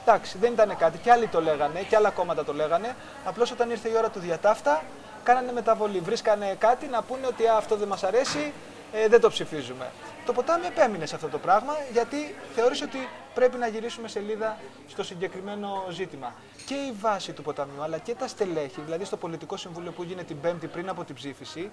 [0.08, 0.98] Εντάξει, δεν ήταν κάτι.
[0.98, 2.96] Και άλλοι το λέγανε, και άλλα κόμματα το λέγανε.
[3.24, 4.82] Απλώς όταν ήρθε η ώρα του διατάφτα,
[5.22, 5.98] κάνανε μεταβολή.
[5.98, 8.52] Βρίσκανε κάτι να πούνε ότι αυτό δεν μας αρέσει,
[8.92, 9.90] ε, δεν το ψηφίζουμε.
[10.26, 14.56] Το ποτάμι επέμεινε σε αυτό το πράγμα γιατί θεώρησε ότι πρέπει να γυρίσουμε σελίδα
[14.88, 16.34] στο συγκεκριμένο ζήτημα.
[16.66, 20.22] Και η βάση του ποταμιού αλλά και τα στελέχη, δηλαδή στο πολιτικό συμβούλιο που έγινε
[20.22, 21.70] την Πέμπτη πριν από την ψήφιση,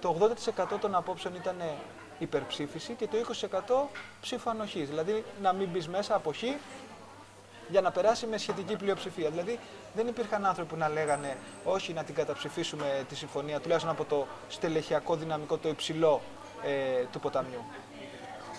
[0.00, 1.56] το 80% των απόψεων ήταν
[2.18, 3.16] υπερψήφιση και το
[3.86, 3.88] 20%
[4.20, 4.82] ψήφο ανοχή.
[4.82, 6.56] Δηλαδή να μην μπεις μέσα αποχή
[7.68, 9.30] για να περάσει με σχετική πλειοψηφία.
[9.30, 9.58] Δηλαδή
[9.94, 14.26] δεν υπήρχαν άνθρωποι που να λέγανε όχι να την καταψηφίσουμε τη συμφωνία, τουλάχιστον από το
[14.48, 16.20] στελεχειακό δυναμικό το υψηλό
[16.64, 17.64] ε, του ποταμιού.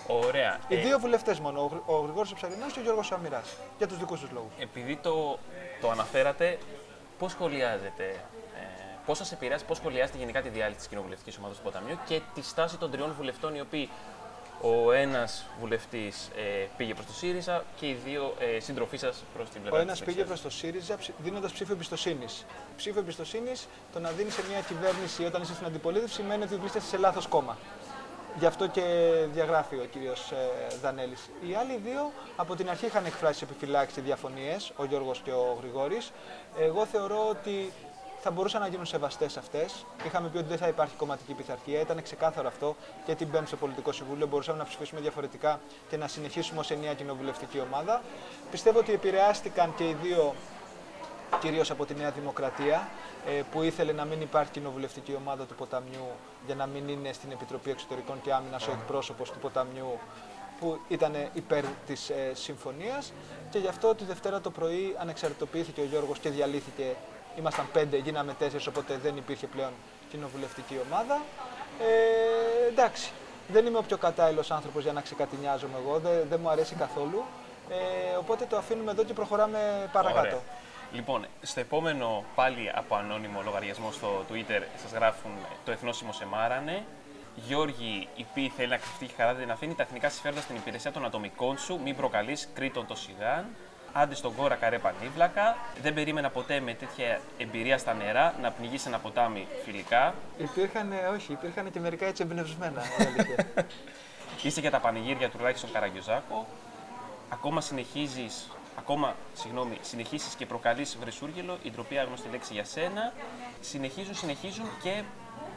[0.06, 0.58] Ωραία.
[0.68, 3.86] Οι Ε, δύο βουλευτές μόνο, ο, Γρ- ο Γρηγόρης Ψαρινός και ο Γιώργος Σαμυράς, για
[3.88, 4.52] τους δικούς τους λόγους.
[4.58, 5.38] Επειδή το,
[5.80, 6.58] το αναφέρατε,
[7.18, 8.64] πώς σχολιάζετε, ε,
[9.06, 12.42] πώς σας επηρεάζει, πώς σχολιάζετε γενικά τη διάλυση της κοινοβουλευτικής ομάδας του Ποταμιού και τη
[12.42, 13.88] στάση των τριών βουλευτών, οι οποίοι
[14.60, 19.48] ο ένας βουλευτής ε, πήγε προς το ΣΥΡΙΖΑ και οι δύο ε, σύντροφοί σας προς
[19.48, 20.40] την πλευρά Ο ένας της πήγε δεξιάς.
[20.40, 22.44] προς το ΣΥΡΙΖΑ δίνοντας ψήφο εμπιστοσύνης.
[22.76, 26.86] Ψήφο εμπιστοσύνης το να δίνεις σε μια κυβέρνηση όταν είσαι στην αντιπολίτευση σημαίνει ότι βρίσκεσαι
[26.86, 27.56] σε λάθος κόμμα.
[28.38, 28.82] Γι' αυτό και
[29.32, 30.32] διαγράφει ο κύριος
[30.82, 31.30] Δανέλης.
[31.48, 35.58] Οι άλλοι δύο από την αρχή είχαν εκφράσει επιφυλάξεις και διαφωνίες, ο Γιώργος και ο
[35.60, 36.12] Γρηγόρης.
[36.60, 37.72] Εγώ θεωρώ ότι
[38.20, 39.86] θα μπορούσαν να γίνουν σεβαστές αυτές.
[40.06, 41.80] Είχαμε πει ότι δεν θα υπάρχει κομματική πειθαρχία.
[41.80, 44.26] Ήταν ξεκάθαρο αυτό και την Πέμπτη στο Πολιτικό Συμβούλιο.
[44.26, 48.02] Μπορούσαμε να ψηφίσουμε διαφορετικά και να συνεχίσουμε ως ενιαία κοινοβουλευτική ομάδα.
[48.50, 50.34] Πιστεύω ότι επηρεάστηκαν και οι δύο
[51.40, 52.88] κυρίως από τη Νέα Δημοκρατία,
[53.26, 56.08] ε, που ήθελε να μην υπάρχει κοινοβουλευτική ομάδα του Ποταμιού
[56.46, 59.98] για να μην είναι στην Επιτροπή Εξωτερικών και Άμυνας ο εκπρόσωπος του Ποταμιού
[60.60, 63.12] που ήταν υπέρ της ε, συμφωνίας.
[63.50, 66.96] Και γι' αυτό τη Δευτέρα το πρωί ανεξαρτητοποιήθηκε ο Γιώργος και διαλύθηκε.
[67.38, 69.70] Ήμασταν πέντε, γίναμε τέσσερις, οπότε δεν υπήρχε πλέον
[70.10, 71.22] κοινοβουλευτική ομάδα.
[71.80, 73.10] Ε, εντάξει,
[73.48, 77.24] δεν είμαι ο πιο κατάλληλος άνθρωπος για να ξεκατηνιάζομαι εγώ, δεν, δεν μου αρέσει καθόλου.
[77.70, 80.26] Ε, οπότε το αφήνουμε εδώ και προχωράμε παρακάτω.
[80.26, 80.40] Ωραία.
[80.92, 85.30] Λοιπόν, στο επόμενο πάλι από ανώνυμο λογαριασμό στο Twitter σας γράφουν
[85.64, 86.84] το εθνόσημο σε μάρανε.
[87.34, 90.92] Γιώργη, η ποιη θέλει να κρυφτεί και χαράται να αφήνει τα εθνικά συμφέροντα στην υπηρεσία
[90.92, 93.46] των ατομικών σου, μην προκαλείς Κρήτον το σιγάν.
[94.00, 95.56] Άντε στον κόρα καρέ πανίβλακα.
[95.82, 100.14] Δεν περίμενα ποτέ με τέτοια εμπειρία στα νερά να πνιγείς σε ένα ποτάμι φιλικά.
[100.38, 102.82] Υπήρχαν, όχι, υπήρχαν και μερικά έτσι εμπνευσμένα.
[103.00, 103.66] η αλήθεια.
[104.42, 106.46] Είσαι για τα πανηγύρια τουλάχιστον Καραγκιόζάκο.
[107.28, 113.12] Ακόμα συνεχίζεις, ακόμα, συγγνώμη, συνεχίσεις και προκαλείς βρεσούργελο, η ντροπή άγνωστη λέξη για σένα.
[113.60, 115.02] Συνεχίζουν, συνεχίζουν και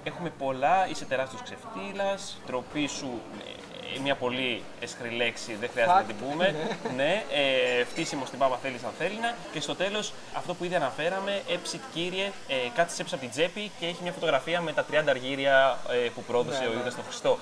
[0.04, 6.04] έχουμε πολλά, είσαι τεράστιος ξεφτύλας, ντροπή σου, ε, μια πολύ εσχρή λέξη, δεν χρειάζεται να
[6.04, 6.56] Fact, την πούμε.
[6.96, 9.36] ναι, ε, φτύσιμο στην πάπα θέλεις αν θέλει να.
[9.52, 13.72] Και στο τέλος, αυτό που ήδη αναφέραμε, έψιτ κύριε, ε, κάτσε έψα από την τσέπη
[13.80, 16.76] και έχει μια φωτογραφία με τα 30 αργύρια ε, που πρόδωσε Ναι, ο ναι.
[16.76, 17.38] Ιούδας στον Χριστό.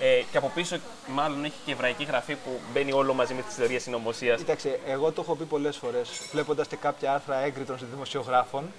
[0.00, 3.54] Ε, και από πίσω, μάλλον έχει και εβραϊκή γραφή που μπαίνει όλο μαζί με τις
[3.54, 4.38] θεωρίες συνωμοσίας.
[4.38, 8.72] Κοίταξε, εγώ το έχω πει πολλές φορές, βλέποντας και κάποια άρθρα έγκριτων δημοσιογράφων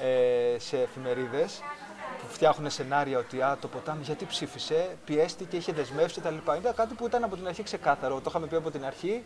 [0.00, 1.81] ε, σε εφημερίδες που
[2.32, 6.34] φτιάχνουν σενάρια ότι α, το ποτάμι γιατί ψήφισε, πιέστηκε, είχε δεσμεύσει κτλ.
[6.58, 8.14] Ήταν κάτι που ήταν από την αρχή ξεκάθαρο.
[8.14, 9.24] Το είχαμε πει από την αρχή,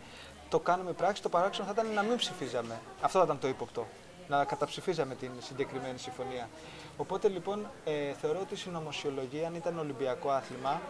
[0.48, 1.22] το κάνουμε πράξη.
[1.22, 2.80] Το παράξενο θα ήταν να μην ψηφίζαμε.
[3.00, 3.86] Αυτό θα ήταν το ύποπτο.
[4.28, 6.48] Να καταψηφίζαμε την συγκεκριμένη συμφωνία.
[6.96, 10.80] Οπότε λοιπόν ε, θεωρώ ότι η συνωμοσιολογία, αν ήταν Ολυμπιακό άθλημα,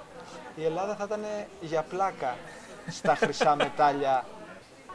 [0.57, 1.21] η Ελλάδα θα ήταν
[1.61, 2.37] για πλάκα
[2.89, 4.25] στα χρυσά μετάλλια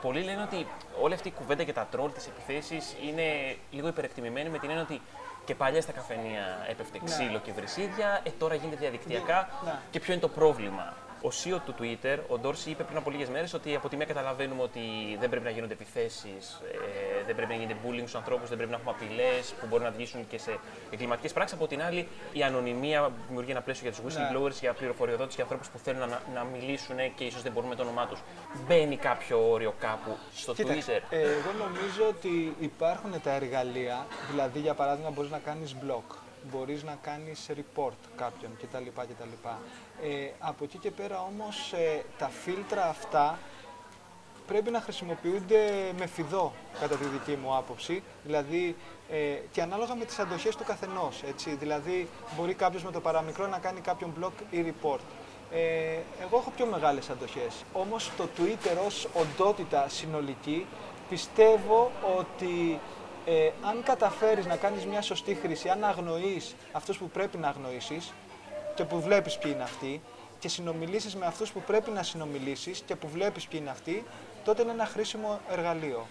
[0.02, 0.68] Πολλοί λένε ότι
[1.02, 4.84] όλη αυτή η κουβέντα και τα τρόλ τη επιθέσεις είναι λίγο υπερεκτιμημένη με την έννοια
[4.84, 5.02] ότι
[5.46, 7.06] και παλιά στα καφενεία έπεφτε Ναι.
[7.06, 9.50] ξύλο και βρυσίδια, ε, τώρα γίνεται διαδικτυακά.
[9.66, 9.74] Ναι.
[9.92, 13.30] Και ποιο είναι το πρόβλημα; Ο CEO του Twitter, ο Ντόρση, είπε πριν από λίγες
[13.30, 14.80] μέρες ότι από τη μία καταλαβαίνουμε ότι
[15.20, 18.72] δεν πρέπει να γίνονται επιθέσεις, ε, δεν πρέπει να γίνεται bullying στους ανθρώπους, δεν πρέπει
[18.72, 20.60] να έχουμε απειλές που μπορεί να οδηγήσουν και σε
[20.92, 21.58] εγκληματικές πράξεις.
[21.58, 25.70] Από την άλλη, η ανωνυμία δημιουργεί ένα πλαίσιο για τους whistleblowers, για πληροφοριοδότες, για ανθρώπους
[25.70, 28.20] που θέλουν να, να μιλήσουν και ίσως δεν μπορούν με το όνομά τους.
[28.68, 34.60] Μπαίνει κάποιο όριο κάπου στο Κοίταξε, Twitter; ε, εγώ νομίζω ότι υπάρχουν τα εργαλεία, δηλαδή
[34.60, 36.16] για παράδειγμα μπορείς να κάνεις blog,
[36.52, 38.88] μπορείς να κάνεις report κάποιον κτλ.
[38.96, 39.48] κτλ.
[40.04, 43.40] Ε, από εκεί και πέρα όμως ε, τα φίλτρα αυτά
[44.48, 48.04] πρέπει να χρησιμοποιούνται με φιδό, κατά τη δική μου άποψη.
[48.24, 48.76] Δηλαδή,
[49.10, 49.18] ε,
[49.52, 51.24] και ανάλογα με τις αντοχές του καθενός.
[51.28, 51.56] Έτσι.
[51.56, 55.00] Δηλαδή, μπορεί κάποιος με το παραμικρό να κάνει κάποιον blog ή report.
[55.52, 55.60] Ε,
[56.22, 57.64] εγώ έχω πιο μεγάλες αντοχές.
[57.74, 60.66] Όμως το Twitter ως οντότητα συνολική
[61.10, 62.80] πιστεύω ότι
[63.26, 68.14] ε, αν καταφέρεις να κάνεις μια σωστή χρήση, αν αγνοείς αυτούς που πρέπει να αγνοήσεις
[68.76, 70.02] και που βλέπεις ποιοι είναι αυτοί
[70.40, 74.04] και συνομιλήσεις με αυτούς που πρέπει να συνομιλήσεις και που βλέπεις ποιοι είναι αυτοί,
[74.44, 76.08] τότε είναι ένα χρήσιμο εργαλείο.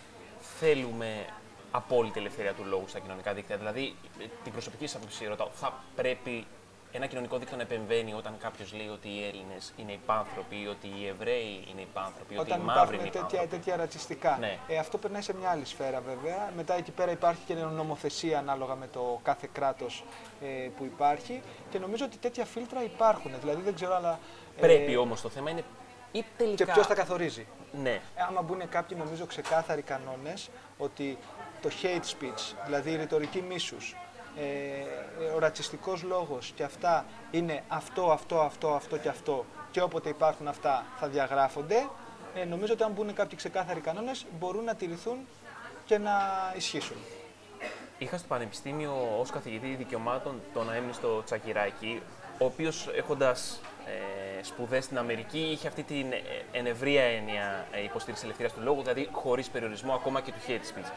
[0.58, 1.26] Θέλουμε
[1.70, 3.56] απόλυτη ελευθερία του λόγου στα κοινωνικά δίκτυα.
[3.56, 6.46] Δηλαδή, ε, την προσωπική σας άποψη ρωτάω, θα πρέπει
[6.92, 11.06] ένα κοινωνικό δίκτυο να επεμβαίνει όταν κάποιος λέει ότι οι Έλληνες είναι υπάνθρωποι, ότι οι
[11.06, 13.64] Εβραίοι είναι υπάνθρωποι, ότι οι Όταν μαύροι είναι υπάρχουν τέτοια, υπάνθρωποι.
[13.64, 14.36] τέτοια ρατσιστικά.
[14.40, 14.58] Ναι.
[14.68, 16.52] Ε, αυτό περνάει σε μια άλλη σφαίρα βέβαια.
[16.56, 20.04] Μετά εκεί πέρα υπάρχει και νομοθεσία ανάλογα με το κάθε κράτος
[20.42, 23.32] ε, που υπάρχει και νομίζω ότι τέτοια φίλτρα υπάρχουν.
[23.40, 24.18] Δηλαδή δεν ξέρω αλλά...
[24.56, 25.64] ε, Πρέπει όμως το θέμα είναι
[26.12, 26.64] ή τελικά.
[26.64, 27.46] Και ποιος τα καθορίζει.
[27.72, 27.90] Ναι.
[27.90, 31.18] Ε, άμα μπουν κάποιοι νομίζω ξεκάθαροι κανόνες ότι
[31.62, 33.96] το hate speech, δηλαδή η ρητορική μίσους,
[34.36, 40.08] ε, ο ρατσιστικός λόγος και αυτά είναι αυτό, αυτό, αυτό, αυτό και αυτό και όποτε
[40.08, 41.88] υπάρχουν αυτά θα διαγράφονται,
[42.34, 45.16] ε, νομίζω ότι αν μπουν κάποιοι ξεκάθαροι κανόνες, μπορούν να τηρηθούν
[45.84, 46.12] και να
[46.56, 46.96] ισχύσουν.
[47.98, 52.02] Είχα στο Πανεπιστήμιο ως καθηγητή δικαιωμάτων τον αέμνηστο Τσακυράκη,
[52.38, 56.20] ο οποίος έχοντας ε, σπουδές στην Αμερική είχε αυτή την ε,
[56.52, 60.92] ενευρία έννοια ε, υποστήριξη ελευθερίας του λόγου, δηλαδή χωρίς περιορισμό ακόμα και του hate speech.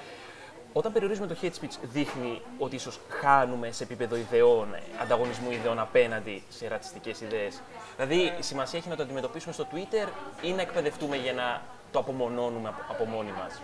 [0.73, 6.43] Όταν περιορίζουμε το hate speech, δείχνει ότι ίσως χάνουμε σε επίπεδο ιδεών, ανταγωνισμού ιδεών απέναντι
[6.49, 7.61] σε ρατσιστικές ιδέες.
[7.95, 10.07] Δηλαδή, η σημασία έχει να το αντιμετωπίσουμε στο Twitter
[10.41, 13.61] ή να εκπαιδευτούμε για να το απομονώνουμε από μόνοι μας.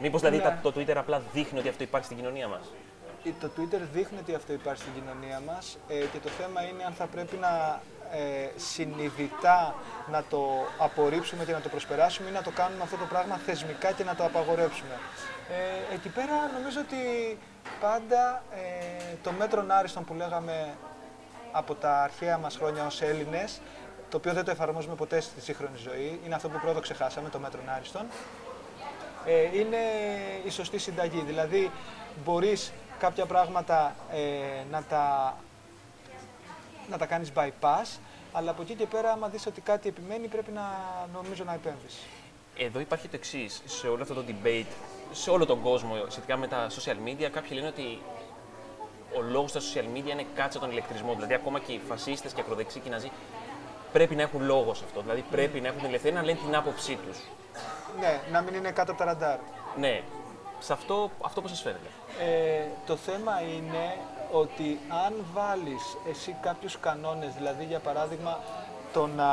[0.00, 0.58] Μήπως δηλαδή Ναι.
[0.62, 2.60] το Twitter απλά δείχνει ότι αυτό υπάρχει στην κοινωνία μας;
[3.24, 6.84] Ε, Το Twitter δείχνει ότι αυτό υπάρχει στην κοινωνία μας ε, και το θέμα είναι
[6.84, 7.80] αν θα πρέπει να
[8.12, 9.74] ε, συνειδητά
[10.10, 10.46] να το
[10.78, 14.14] απορρίψουμε και να το προσπεράσουμε ή να το κάνουμε αυτό το πράγμα θεσμικά και να
[14.14, 14.98] το απαγορέψουμε.
[15.90, 17.02] Ε, εκεί πέρα νομίζω ότι
[17.80, 20.76] πάντα ε, το μέτρο άριστον που λέγαμε
[21.52, 23.60] από τα αρχαία μας χρόνια ως Έλληνες,
[24.08, 27.38] το οποίο δεν το εφαρμόζουμε ποτέ στη σύγχρονη ζωή, είναι αυτό που πρώτο ξεχάσαμε, το
[27.38, 28.06] μέτρο άριστον,
[29.24, 29.76] ε, είναι
[30.44, 31.22] η σωστή συνταγή.
[31.26, 31.70] Δηλαδή,
[32.24, 34.18] μπορείς κάποια πράγματα ε,
[34.70, 35.36] να, τα,
[36.90, 37.98] να τα κάνεις bypass,
[38.32, 40.62] αλλά από εκεί και πέρα, άμα δεις ότι κάτι επιμένει, πρέπει να
[41.12, 41.98] νομίζω να επέμβεις.
[42.56, 43.62] Εδώ υπάρχει το εξής.
[43.64, 44.72] Σε όλο αυτό το debate,
[45.12, 48.02] σε όλο τον κόσμο σχετικά με τα social media, κάποιοι λένε ότι
[49.16, 51.14] ο λόγος στα social media είναι κάτσε τον ηλεκτρισμό.
[51.14, 53.10] Δηλαδή, ακόμα και οι φασίστες και οι ακροδεξοί και οι ναζί
[53.92, 55.00] πρέπει να έχουν λόγο σε αυτό.
[55.00, 57.18] Δηλαδή, πρέπει να έχουν την ελευθερία να λένε την άποψή τους.
[58.00, 59.38] Ναι, να μην είναι κάτω από τα ραντάρ.
[59.78, 60.02] Ναι,
[60.58, 61.88] σε αυτό, αυτό πώς σας φαίνεται;
[62.20, 63.96] Ε, το θέμα είναι
[64.38, 68.38] ότι αν βάλεις εσύ κάποιους κανόνες, δηλαδή για παράδειγμα
[68.92, 69.30] το να,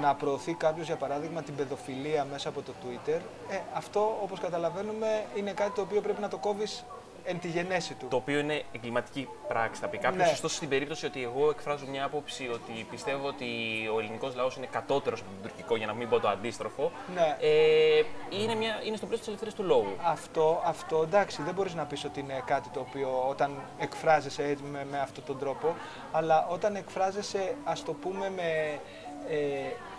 [0.00, 5.24] να προωθεί κάποιος για παράδειγμα την παιδοφιλία μέσα από το Twitter, ε, αυτό όπως καταλαβαίνουμε
[5.34, 6.84] είναι κάτι το οποίο πρέπει να το κόβεις
[7.24, 8.06] εν τη γενέση του.
[8.10, 10.26] Το οποίο είναι εγκληματική πράξη, θα πει κάποιος.
[10.26, 10.32] Ναι.
[10.32, 13.46] Ωστόσο, στην περίπτωση ότι εγώ εκφράζω μια άποψη ότι πιστεύω ότι
[13.94, 17.36] ο ελληνικός λαός είναι κατώτερος από τον τουρκικό, για να μην πω το αντίστροφο, Ναι.
[17.40, 18.02] ε,
[18.42, 19.96] είναι, μια, είναι στο πλαίσιο της ελευθερίας του λόγου.
[20.02, 24.62] Αυτό, αυτό εντάξει, δεν μπορείς να πεις ότι είναι κάτι το οποίο όταν εκφράζεσαι έτσι
[24.72, 25.74] με, με αυτόν τον τρόπο,
[26.12, 28.80] αλλά όταν εκφράζεσαι, ας το πούμε, με
[29.28, 29.36] ε,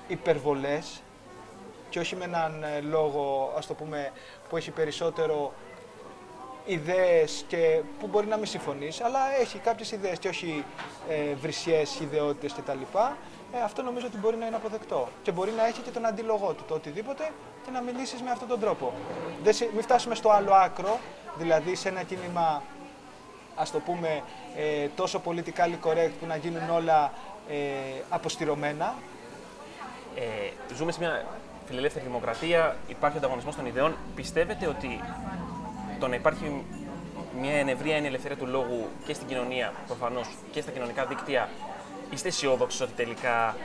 [0.07, 1.01] υπερβολές
[1.89, 4.11] και όχι με έναν ε, λόγο, ας το πούμε,
[4.49, 5.53] που έχει περισσότερο
[6.65, 10.63] ιδέες και που μπορεί να μην συμφωνείς, αλλά έχει κάποιες ιδέες και όχι
[11.10, 12.97] ε, βρυσιές ιδεότητες κτλ.
[13.54, 15.08] Ε, αυτό νομίζω ότι μπορεί να είναι αποδεκτό.
[15.23, 17.32] Και μπορεί να έχει και τον αντίλογό του, το οτιδήποτε,
[17.65, 18.93] και να μιλήσεις με αυτόν τον τρόπο.
[19.43, 20.99] Δεν, σε- μην φτάσουμε στο άλλο άκρο,
[21.38, 22.63] δηλαδή σε ένα κίνημα,
[23.56, 24.21] ας το πούμε,
[24.56, 27.12] ε, τόσο politically correct που να γίνουν όλα
[27.49, 27.56] ε,
[28.10, 28.93] αποστηρωμένα.
[30.15, 31.25] Ε, ζούμε σε μια
[31.65, 33.95] φιλελεύθερη δημοκρατία, υπάρχει ανταγωνισμός των ιδεών.
[34.15, 34.99] Πιστεύετε ότι
[35.99, 36.63] το να υπάρχει
[37.41, 41.49] μια ενευρία είναι η ελευθερία του λόγου και στην κοινωνία προφανώς και στα κοινωνικά δίκτυα,
[42.10, 43.55] είστε αισιόδοξοι ότι τελικά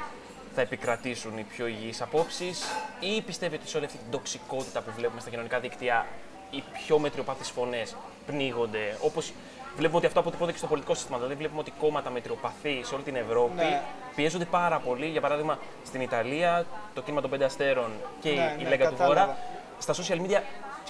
[0.54, 2.64] θα επικρατήσουν οι πιο υγιείς απόψεις
[3.00, 6.06] ή πιστεύετε ότι σε όλη αυτή την τοξικότητα που βλέπουμε στα κοινωνικά δίκτυα
[6.50, 9.32] οι πιο μετριοπαθείς φωνές πνίγονται, όπως
[9.76, 11.16] βλέπουμε ότι αυτό αποτυπώνεται και στο πολιτικό σύστημα.
[11.16, 13.82] Δηλαδή, βλέπουμε ότι κόμματα μετριοπαθή σε όλη την Ευρώπη Ναι.
[14.14, 15.06] πιέζονται πάρα πολύ.
[15.06, 17.90] Για παράδειγμα, στην Ιταλία, το κίνημα των Πέντε Αστέρων
[18.20, 19.24] και Ναι, η ναι, Λέγκα του κατάλαβα.
[19.24, 19.38] Βορρά,
[19.78, 20.40] στα social media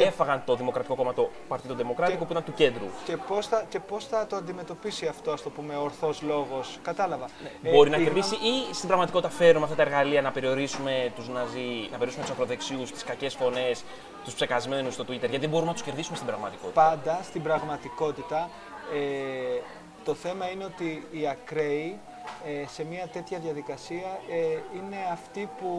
[0.05, 2.87] έφαγαν το Δημοκρατικό Κόμμα, το Partito Democratico, Και- που ήταν του κέντρου.
[3.05, 7.27] Και πώς θα, και πώς θα το αντιμετωπίσει αυτό, ας το πούμε, ορθός λόγος; Κατάλαβα.
[7.63, 11.29] Ε, Μπορεί να η κερδίσει ή στην πραγματικότητα φέρουμε αυτά τα εργαλεία να περιορίσουμε τους
[11.29, 13.85] Ναζί, να περιορίσουμε τους ακροδεξιούς, τις κακές φωνές,
[14.25, 15.19] τους ψεκασμένους στο Twitter.
[15.19, 16.81] Γιατί δεν μπορούμε να τους κερδίσουμε στην πραγματικότητα.
[16.81, 18.49] πάντα στην πραγματικότητα
[18.95, 19.61] ε,
[20.05, 21.99] το θέμα είναι ότι οι ακραίοι
[22.47, 25.71] ε, σε μια τέτοια διαδικασία ε, είναι αυτοί που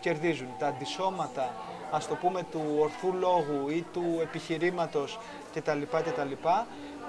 [0.00, 0.48] κερδίζουν.
[0.58, 1.54] Τα αντισώματα,
[1.90, 5.18] ας το πούμε, του ορθού λόγου ή του επιχειρήματος
[5.54, 5.82] κτλ.
[5.90, 6.32] κτλ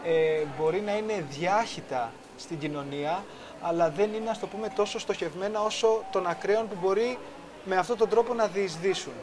[0.04, 3.24] ε, μπορεί να είναι διάχυτα στην κοινωνία,
[3.62, 7.18] αλλά δεν είναι, ας το πούμε, τόσο στοχευμένα όσο των ακραίων που μπορεί
[7.66, 9.14] με αυτόν τον τρόπο να διεισδύσουν.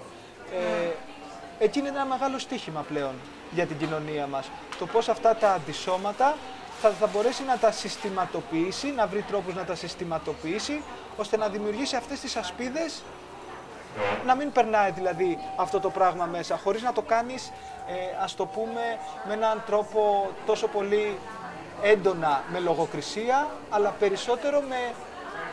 [0.53, 0.91] Ε,
[1.65, 3.15] εκεί είναι ένα μεγάλο στίχημα πλέον
[3.51, 4.51] για την κοινωνία μας.
[4.79, 6.37] Το πώς αυτά τα αντισώματα
[6.81, 10.83] θα, θα μπορέσει να τα συστηματοποιήσει, να βρει τρόπους να τα συστηματοποιήσει,
[11.17, 13.03] ώστε να δημιουργήσει αυτές τις ασπίδες
[14.27, 17.53] να μην περνάει δηλαδή αυτό το πράγμα μέσα, χωρίς να το κάνεις,
[17.89, 18.81] ε, ας το πούμε,
[19.29, 21.19] με έναν τρόπο τόσο πολύ
[21.83, 24.77] έντονα με λογοκρισία, αλλά περισσότερο με,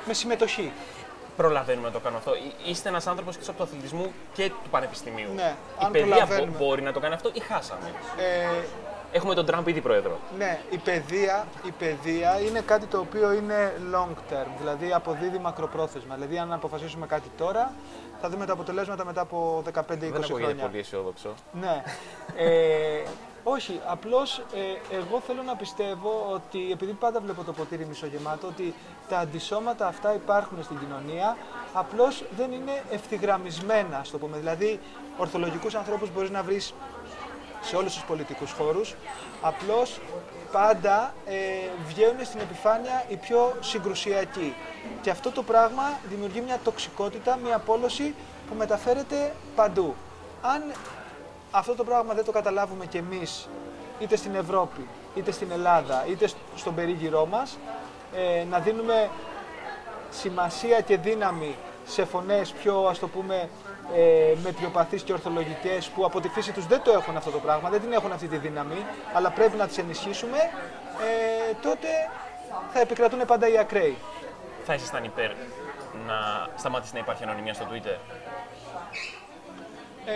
[0.06, 0.72] με συμμετοχή.
[1.38, 2.36] Προλαβαίνουμε να το κάνουμε αυτό.
[2.36, 5.30] Εί- Είστε ένας άνθρωπος και από του αθλητισμού και του πανεπιστημίου.
[5.36, 6.58] Ναι, η αν παιδεία μπο- προλαβαίνουμε.
[6.58, 8.64] μπορεί να το κάνει αυτό ή χάσαμε; Ε,
[9.12, 10.18] Έχουμε τον Τραμπ ήδη πρόεδρο.
[10.38, 16.16] Ναι, η παιδεία, η παιδεία είναι κάτι το οποίο είναι long term, δηλαδή αποδίδει μακροπρόθεσμα.
[16.16, 17.74] Δηλαδή, αν αποφασίσουμε κάτι τώρα,
[18.26, 20.66] θα δούμε τα αποτελέσματα μετά από 15-20 Δεν ακούγεται χρόνια.
[20.66, 21.34] πολύ αισιόδοξο.
[21.52, 21.84] Ναι.
[22.36, 23.04] Ε,
[23.44, 28.74] Όχι, απλώς ε, εγώ θέλω να πιστεύω ότι, επειδή πάντα βλέπω το ποτήρι μισογεμάτο, ότι
[29.10, 31.38] τα αντισώματα αυτά υπάρχουν στην κοινωνία,
[31.74, 34.38] απλώς δεν είναι ευθυγραμμισμένα, στο πούμε.
[34.38, 34.80] Δηλαδή,
[35.18, 36.74] ορθολογικούς ανθρώπους μπορείς να βρεις
[37.62, 38.96] σε όλους τους πολιτικούς χώρους,
[39.42, 40.00] απλώς
[40.56, 41.36] πάντα ε,
[41.88, 44.56] βγαίνουν στην επιφάνεια οι πιο συγκρουσιακοί.
[45.02, 48.16] Και αυτό το πράγμα δημιουργεί μια τοξικότητα, μια πόλωση
[48.50, 49.96] που μεταφέρεται παντού.
[50.42, 50.62] Αν
[51.52, 53.50] αυτό το πράγμα δεν το καταλάβουμε κι εμείς,
[54.00, 57.58] είτε στην Ευρώπη, είτε στην Ελλάδα, είτε στον περίγυρό μας,
[58.14, 59.10] ε, να δίνουμε
[60.10, 63.50] σημασία και δύναμη σε φωνές πιο, ας το πούμε,
[63.94, 67.70] ε, μετριοπαθείς και ορθολογικές που από τη φύση τους δεν το έχουν αυτό το πράγμα,
[67.70, 71.88] δεν την έχουν αυτή τη δύναμη, αλλά πρέπει να τις ενισχύσουμε, ε, τότε
[72.74, 73.98] θα επικρατούν πάντα οι ακραίοι.
[74.66, 75.30] Θα ήσασταν υπέρ
[76.08, 77.98] να σταματήσει να υπάρχει ανωνυμία στο Twitter;
[80.08, 80.14] Ε,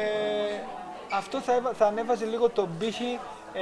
[1.11, 3.19] αυτό θα, έβα- θα ανέβαζε λίγο τον πύχη,
[3.53, 3.61] ε,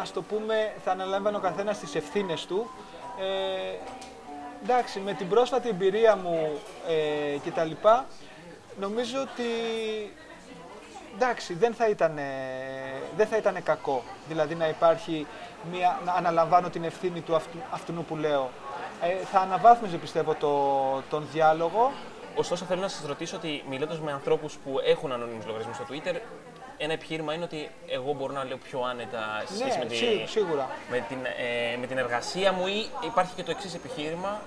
[0.00, 2.70] ας το πούμε, θα αναλάμβανε ο καθένας τις ευθύνες του.
[3.20, 3.74] Ε,
[4.62, 8.04] εντάξει, με την πρόσφατη εμπειρία μου ε, και τα λοιπά,
[8.80, 9.48] νομίζω ότι
[11.14, 12.18] εντάξει, δεν θα ήταν,
[13.16, 14.02] δεν θα ήτανε κακό.
[14.28, 15.26] Δηλαδή να υπάρχει
[15.72, 18.50] μια, να αναλαμβάνω την ευθύνη του αυτού, αυτού που λέω.
[19.02, 21.92] Ε, θα αναβάθμιζε πιστεύω το, τον διάλογο.
[22.36, 26.20] Ωστόσο, θέλω να σας ρωτήσω ότι μιλώντας με ανθρώπους που έχουν ανώνυμους λογαριασμούς στο Twitter,
[26.76, 29.96] ένα επιχείρημα είναι ότι εγώ μπορώ να λέω πιο άνετα σε σχέση Ναι, με, τη-
[29.96, 30.68] σί- σίγουρα.
[30.90, 34.40] με, την, ε, με την εργασία μου ή υπάρχει και το εξής επιχείρημα,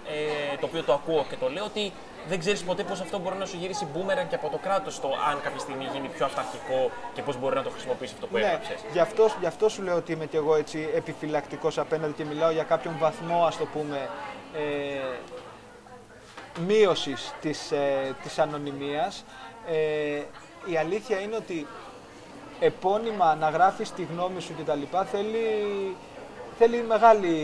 [0.54, 1.92] ε, το οποίο το ακούω και το λέω, ότι
[2.28, 5.08] δεν ξέρεις ποτέ πώς αυτό μπορεί να σου γυρίσει μπούμεραν και από το κράτος το
[5.30, 8.44] αν κάποια στιγμή γίνει πιο αυταρχικό και πώς μπορεί να το χρησιμοποιήσει αυτό που Ναι,
[8.46, 8.80] έγραψες.
[8.92, 12.52] γι' αυτό, γι' αυτό σου λέω ότι είμαι και εγώ έτσι επιφυλακτικός απέναντι και μιλάω
[12.52, 14.10] για κάποιον βαθμό, ας το πούμε,
[14.56, 15.18] ε,
[16.68, 19.26] μείωσης της, ε, της ανωνυμίας.
[19.68, 20.22] Ε,
[20.72, 21.68] η αλήθεια είναι ότι
[22.60, 24.82] επώνυμα να γράφεις τη γνώμη σου κτλ.
[25.12, 25.96] θέλει,
[26.58, 27.36] θέλει μεγάλη,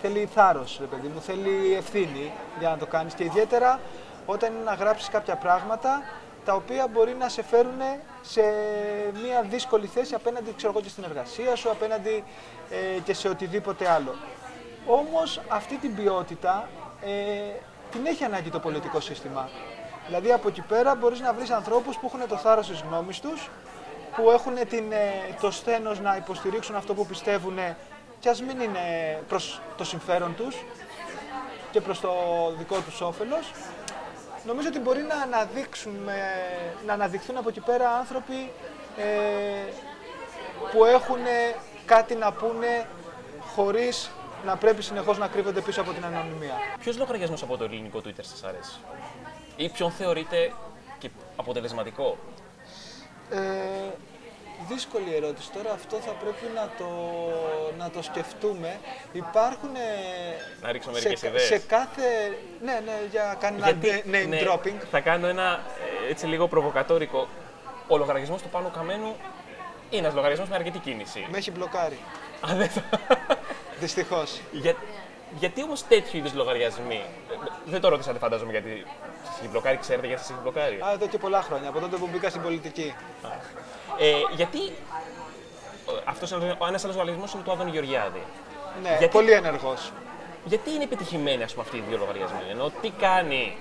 [0.00, 3.80] θέλει θάρρος, ρε παιδί μου, θέλει ευθύνη για να το κάνεις και ιδιαίτερα
[4.30, 6.02] όταν είναι να γράψεις κάποια πράγματα
[6.44, 7.80] τα οποία μπορεί να σε φέρουν
[8.22, 8.40] σε
[9.22, 12.24] μια δύσκολη θέση απέναντι ξέρω εγώ, και στην εργασία σου, απέναντι
[12.70, 14.14] ε, και σε οτιδήποτε άλλο.
[14.86, 16.68] Όμως αυτή την ποιότητα
[17.04, 17.10] ε,
[17.90, 19.48] την έχει ανάγκη το πολιτικό σύστημα.
[20.06, 23.50] Δηλαδή από εκεί πέρα μπορείς να βρεις ανθρώπους που έχουν το θάρρος της γνώμης τους,
[24.16, 27.58] που έχουν την, ε, το σθένος να υποστηρίξουν αυτό που πιστεύουν
[28.20, 28.78] και ας μην είναι
[29.28, 30.56] προς το συμφέρον τους
[31.70, 32.10] και προς το
[32.58, 33.50] δικό τους όφελος.
[34.48, 38.50] Νομίζω ότι μπορεί να, αναδείξουν, ε, να αναδειχθούν από εκεί πέρα άνθρωποι
[38.96, 39.72] ε,
[40.72, 41.18] που έχουν
[41.86, 42.86] κάτι να πούνε
[43.54, 44.10] χωρίς
[44.44, 46.54] να πρέπει συνεχώς να κρύβονται πίσω από την ανωνυμία.
[46.80, 48.78] Ποιος λογαριασμός από το ελληνικό Twitter σας αρέσει,
[49.56, 50.52] ή ποιον θεωρείτε
[50.98, 52.18] και αποτελεσματικό;
[53.30, 53.38] Ε,
[54.68, 55.50] δύσκολη ερώτηση.
[55.50, 56.88] Τώρα αυτό θα πρέπει να το,
[57.78, 58.78] να το σκεφτούμε.
[59.12, 59.74] Υπάρχουν...
[59.74, 59.80] ε,
[60.62, 61.42] Να ρίξω σε, μερικές ιδέες.
[61.46, 62.02] σε κάθε...
[62.62, 64.74] Ναι, ναι, για κάνει ένα name ναι, dropping.
[64.90, 65.60] θα κάνω ένα
[66.06, 67.28] ε, έτσι λίγο προβοκατόρικο.
[67.88, 69.16] Ο λογαριασμός του Πάνου Καμένου
[69.90, 71.26] είναι ένας λογαριασμός με αρκετή κίνηση.
[71.30, 71.98] Με έχει μπλοκάρει.
[72.50, 72.82] Α, δεν θα-
[73.80, 74.40] Δυστυχώς.
[74.52, 74.74] Για,
[75.38, 77.02] γιατί όμως τέτοιου είδους λογαριασμοί.
[77.30, 78.86] ε, Δεν το ρώτησα, δεν φαντάζομαι γιατί
[79.24, 80.74] σας έχει μπλοκάρει, ξέρετε γιατί σας έχει μπλοκάρει.
[80.80, 82.94] Α, εδώ και πολλά χρόνια, από τότε που μπήκα στην πολιτική.
[83.98, 84.58] Ε, γιατί.
[86.04, 88.22] Αυτός ένας άλλος λογαριασμός είναι του Άδωνη Γεωργιάδη.
[88.82, 89.92] Ναι, Γιατί- πολύ ενεργός.
[90.44, 92.38] Γιατί είναι επιτυχημένοι ας πούμε, αυτοί οι δύο λογαριασμοί.
[92.50, 93.56] Ενώ τι κάνει;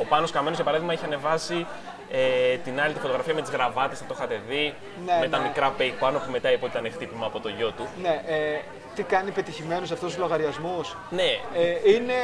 [0.00, 1.66] Ο Πάνος Καμένος, για παράδειγμα, είχε ανεβάσει
[2.10, 4.74] ε, την άλλη τη φωτογραφία με τις γραβάτες, θα το είχατε δει.
[5.04, 5.46] Ναι, με τα ναι.
[5.46, 7.86] μικρά πέικ πάνω που μετά είπε ότι ήταν χτύπημα από το γιο του.
[8.02, 8.60] Ναι, ε,
[8.94, 10.96] τι κάνει πετυχημένους αυτούς τους λογαριασμούς.
[11.10, 12.14] Ναι, Ε, είναι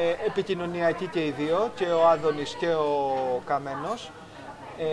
[0.00, 4.10] ε, επικοινωνιακοί και οι δύο, και ο Άδωνης και ο Καμένος.
[4.78, 4.84] Ε,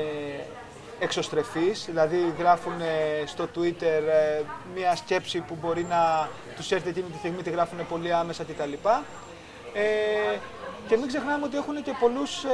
[1.03, 4.41] εξωστρεφείς, δηλαδή γράφουν ε, στο Twitter ε,
[4.75, 8.73] μια σκέψη που μπορεί να τους έρθει εκείνη τη στιγμή, τη γράφουν πολύ άμεσα κτλ.
[9.73, 10.37] Ε,
[10.87, 12.49] και μην ξεχνάμε ότι έχουν και πολλούς, ε,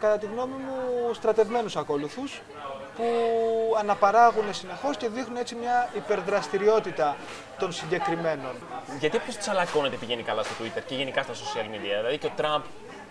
[0.00, 2.40] κατά τη γνώμη μου, στρατευμένους ακόλουθους
[2.96, 3.04] που
[3.78, 7.16] αναπαράγουν συνεχώς και δείχνουν έτσι μια υπερδραστηριότητα
[7.58, 8.54] των συγκεκριμένων.
[8.98, 11.96] γιατί όποιο τσαλακώνεται πηγαίνει καλά στο Twitter και γενικά στα social media.
[11.98, 12.62] Δηλαδή και ο Τραμπ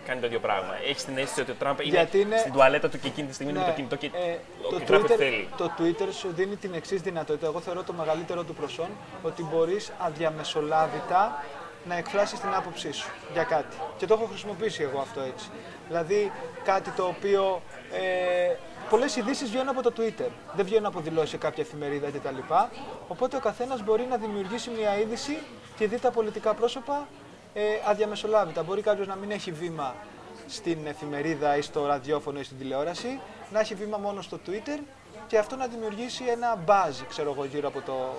[0.08, 0.72] κάνει το ίδιο πράγμα.
[0.88, 3.34] Έχεις την αίσθηση ότι ο Τραμπ είναι, Γιατί είναι- στην τουαλέτα του και εκείνη τη
[3.34, 4.32] στιγμή είναι με το κινητό και ε,
[4.66, 5.48] ο το, γράφει ό,τι Twitter, θέλει.
[5.56, 7.46] το Twitter σου δίνει την εξής δυνατότητα.
[7.46, 8.88] Εγώ θεωρώ το μεγαλύτερο του προσόν
[9.22, 11.44] ότι μπορείς αδιαμεσολάβητα
[11.84, 13.76] να εκφράσεις την άποψή σου για κάτι.
[13.96, 15.48] Και το έχω χρησιμοποιήσει εγώ αυτό έτσι.
[15.88, 16.32] Δηλαδή
[16.64, 17.62] κάτι το οποίο...
[17.92, 18.54] Ε,
[18.90, 20.28] Πολλές ειδήσεις βγαίνουν από το Twitter.
[20.52, 22.52] Δεν βγαίνουν από δηλώσεις σε κάποια εφημερίδα κτλ.
[23.08, 25.38] Οπότε ο καθένας μπορεί να δημιουργήσει μια είδηση
[25.76, 27.06] και δει τα πολιτικά πρόσωπα
[27.54, 28.62] ε, αδιαμεσολάβητα.
[28.62, 29.94] Μπορεί κάποιος να μην έχει βήμα
[30.48, 33.20] στην εφημερίδα ή στο ραδιόφωνο ή στην τηλεόραση,
[33.52, 34.78] να έχει βήμα μόνο στο Twitter
[35.26, 38.14] και αυτό να δημιουργήσει ένα buzz, ξέρω εγώ, γύρω από το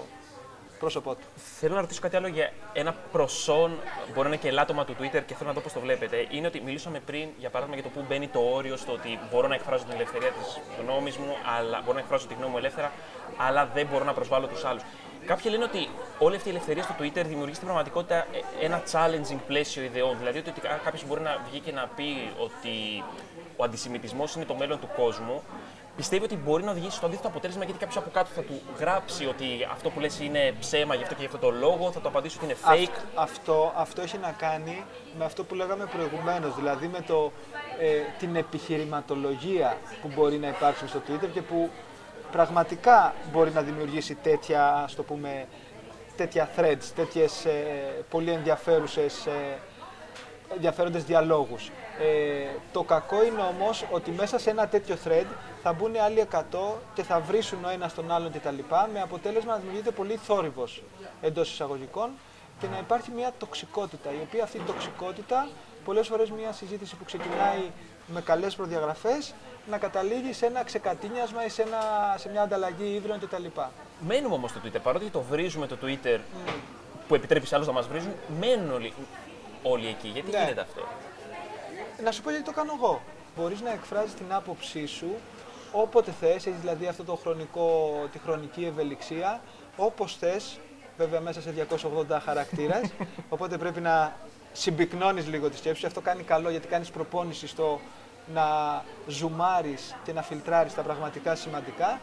[0.79, 1.23] πρόσωπό του.
[1.59, 3.71] Θέλω να ρωτήσω κάτι άλλο για ένα προσόν,
[4.07, 6.27] μπορεί να είναι και ελάττωμα του Twitter και θέλω να δω πώς το βλέπετε.
[6.29, 9.47] Είναι ότι μιλήσαμε πριν, για παράδειγμα, για το πού μπαίνει το όριο στο ότι μπορώ
[9.47, 12.91] να εκφράζω την ελευθερία της γνώμης μου, αλλά μπορώ να εκφράζω τη γνώμη μου ελεύθερα,
[13.37, 14.83] αλλά δεν μπορώ να προσβάλλω τους άλλους.
[15.25, 15.87] Κάποιοι λένε ότι
[16.19, 20.17] όλη αυτή η ελευθερία στο Twitter δημιουργεί στην πραγματικότητα ε, ένα challenging πλαίσιο ιδεών.
[20.17, 20.53] Δηλαδή ότι
[20.83, 23.03] κάποιος μπορεί να βγει και να πει ότι
[23.55, 25.43] ο αντισημιτισμός είναι το μέλλον του κόσμου,
[25.95, 29.25] πιστεύει ότι μπορεί να οδηγήσει στο αντίθετο αποτέλεσμα γιατί κάποιος από κάτω θα του γράψει
[29.25, 32.07] ότι αυτό που λες είναι ψέμα γι' αυτό και γι' αυτό το λόγο, θα το
[32.07, 33.01] απαντήσει ότι είναι fake.
[33.15, 34.83] αυτό, αυτό έχει να κάνει
[35.17, 37.31] με αυτό που λέγαμε προηγουμένως, δηλαδή με το,
[37.79, 37.87] ε,
[38.19, 41.69] την επιχειρηματολογία που μπορεί να υπάρξει στο Twitter και που
[42.31, 45.47] πραγματικά μπορεί να δημιουργήσει τέτοια, ας το πούμε,
[46.15, 47.51] τέτοια threads, τέτοιες ε,
[48.09, 49.57] πολύ ενδιαφέρουσες, ε,
[50.53, 51.71] ενδιαφέροντες διαλόγους.
[51.99, 55.25] Ε, το κακό είναι όμως ότι μέσα σε ένα τέτοιο thread
[55.63, 56.39] θα μπουν άλλοι 100
[56.93, 58.57] και θα βρίσουν ο ένας τον άλλον κτλ.
[58.93, 60.83] Με αποτέλεσμα να δημιουργείται πολύ θόρυβος
[61.21, 62.09] εντός εισαγωγικών
[62.59, 65.47] και να υπάρχει μια τοξικότητα, η οποία αυτή η τοξικότητα
[65.85, 67.71] πολλές φορές μια συζήτηση που ξεκινάει
[68.13, 69.33] με καλές προδιαγραφές
[69.69, 71.79] να καταλήγει σε ένα ξεκατίνιασμα ή σε, ένα,
[72.17, 73.45] σε μια ανταλλαγή ίδρων κτλ.
[74.07, 76.19] Μένουμε όμως στο Twitter, παρότι το βρίζουμε το Twitter
[77.07, 78.93] που επιτρέπει σε άλλους να μας βρίζουν, μένουν όλοι,
[79.63, 80.07] όλοι εκεί.
[80.07, 80.37] Γιατί ναι.
[80.37, 80.81] γίνεται αυτό;
[82.03, 83.01] Να σου πω γιατί το κάνω εγώ.
[83.37, 85.15] Μπορείς να εκφράζεις την άποψή σου
[85.71, 89.41] όποτε θες, έχεις δηλαδή αυτό το χρονικό, τη χρονική ευελιξία,
[89.77, 90.59] όπως θες,
[90.97, 91.67] βέβαια μέσα σε
[92.09, 92.91] 280 χαρακτήρες,
[93.29, 94.15] οπότε πρέπει να
[94.51, 97.79] συμπυκνώνεις λίγο τη σκέψη Αυτό κάνει καλό γιατί κάνεις προπόνηση στο
[98.33, 98.45] να
[99.07, 101.99] ζουμάρεις και να φιλτράρεις τα πραγματικά σημαντικά.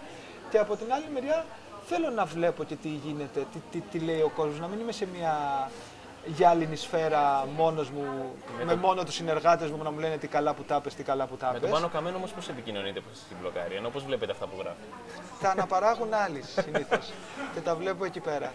[0.51, 1.45] Και από την άλλη μεριά
[1.87, 4.93] θέλω να βλέπω και τι γίνεται, τι, τι, τι λέει ο κόσμος, να μην είμαι
[4.93, 5.35] σε μια
[6.27, 8.79] γυάλινη σφαίρα μόνος μου, με, με το...
[8.79, 11.53] μόνο τους συνεργάτες μου να μου λένε τι καλά που τα τι καλά που τα
[11.53, 14.77] Με τον πάνω καμένο όμως πώς επικοινωνείτε στην μπλοκάρη, ενώ πώς βλέπετε αυτά που γράφει;
[15.41, 17.13] Τα αναπαράγουν άλλοι συνήθως
[17.55, 18.53] και τα βλέπω εκεί πέρα.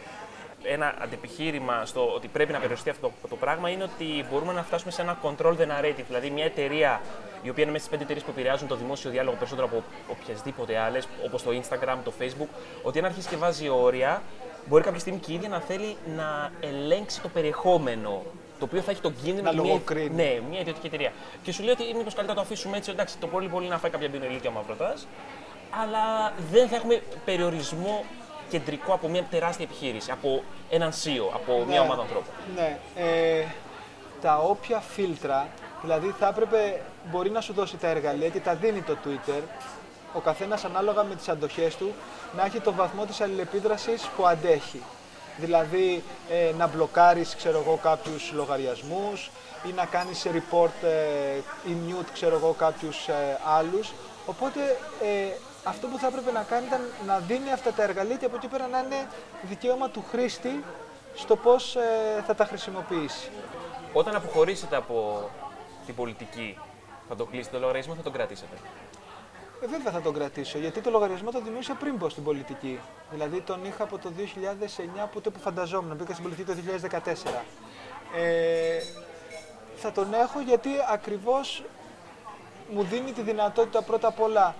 [0.63, 4.91] Ένα αντεπιχείρημα στο ότι πρέπει να περιοριστεί αυτό το, πράγμα είναι ότι μπορούμε να φτάσουμε
[4.91, 6.03] σε ένα control the narrative.
[6.07, 7.01] Δηλαδή, μια εταιρεία
[7.43, 10.77] η οποία είναι μέσα στις πέντε εταιρείες που επηρεάζουν το δημόσιο διάλογο περισσότερο από οποιασδήποτε
[10.77, 12.47] άλλες, όπως το Instagram, το Facebook,
[12.83, 14.21] ότι αν αρχίσει και βάζει όρια,
[14.67, 18.23] μπορεί κάποια στιγμή και η ίδια να θέλει να ελέγξει το περιεχόμενο
[18.59, 19.81] το οποίο θα έχει τον κίνδυνο να μια,
[20.11, 21.11] ναι, μια ιδιωτική εταιρεία.
[21.43, 23.91] Και σου λέει ότι μήπως καλύτερα το αφήσουμε έτσι, εντάξει, το πολύ πολύ να φάει
[23.91, 24.93] κάποια μπινελίκια ο μαυρωτά,
[25.81, 28.05] αλλά δεν θα έχουμε περιορισμό
[28.51, 32.33] κεντρικό από μια τεράστια επιχείρηση, από έναν CEO, από ναι, μια ομάδα ανθρώπων.
[32.55, 32.77] Ναι.
[32.95, 33.45] Ε,
[34.21, 35.47] τα όποια φίλτρα,
[35.81, 36.81] δηλαδή θα έπρεπε,
[37.11, 39.41] μπορεί να σου δώσει τα εργαλεία και τα δίνει το Twitter,
[40.13, 41.93] ο καθένας ανάλογα με τις αντοχές του
[42.35, 44.81] να έχει το βαθμό της αλληλεπίδρασης που αντέχει.
[45.37, 49.31] Δηλαδή ε, να μπλοκάρεις ξέρω εγώ, κάποιους λογαριασμούς
[49.67, 53.93] ή να κάνεις report ε, ή mute ξέρω εγώ, κάποιους ε, άλλους.
[54.25, 54.59] Οπότε
[55.01, 58.35] ε, αυτό που θα έπρεπε να κάνει ήταν να δίνει αυτά τα εργαλεία και από
[58.35, 59.07] εκεί πέρα να είναι
[59.41, 60.63] δικαίωμα του χρήστη
[61.15, 63.29] στο πώς ε, θα τα χρησιμοποιήσει.
[63.93, 65.29] Όταν αποχωρήσετε από
[65.85, 66.57] την πολιτική,
[67.07, 68.55] θα το κλείσετε το λογαριασμό θα τον κρατήσετε;
[69.61, 72.79] Ε, βέβαια θα τον κρατήσω, γιατί το λογαριασμό το δημιούργησα πριν πω στην πολιτική.
[73.11, 76.57] Δηλαδή τον είχα από το 2009, που που φανταζόμουν, μπήκα στην πολιτική το
[76.89, 77.43] 2014.
[78.15, 78.79] Ε,
[79.75, 81.63] θα τον έχω γιατί ακριβώς
[82.73, 84.55] μου δίνει τη δυνατότητα πρώτα απ' όλα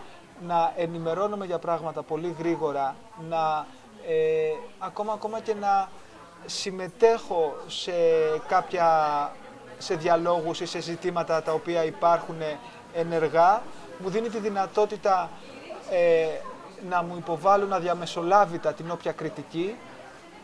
[0.47, 2.95] να ενημερώνομαι για πράγματα πολύ γρήγορα,
[3.29, 3.65] να
[4.07, 5.89] ε, ακόμα, ακόμα και να
[6.45, 7.91] συμμετέχω σε
[8.47, 9.31] κάποια
[9.77, 12.35] σε διαλόγους ή σε ζητήματα τα οποία υπάρχουν
[12.93, 13.61] ενεργά
[14.01, 15.29] μου δίνει τη δυνατότητα
[15.91, 16.27] ε,
[16.89, 19.75] να μου υποβάλουν αδιαμεσολάβητα την όποια κριτική,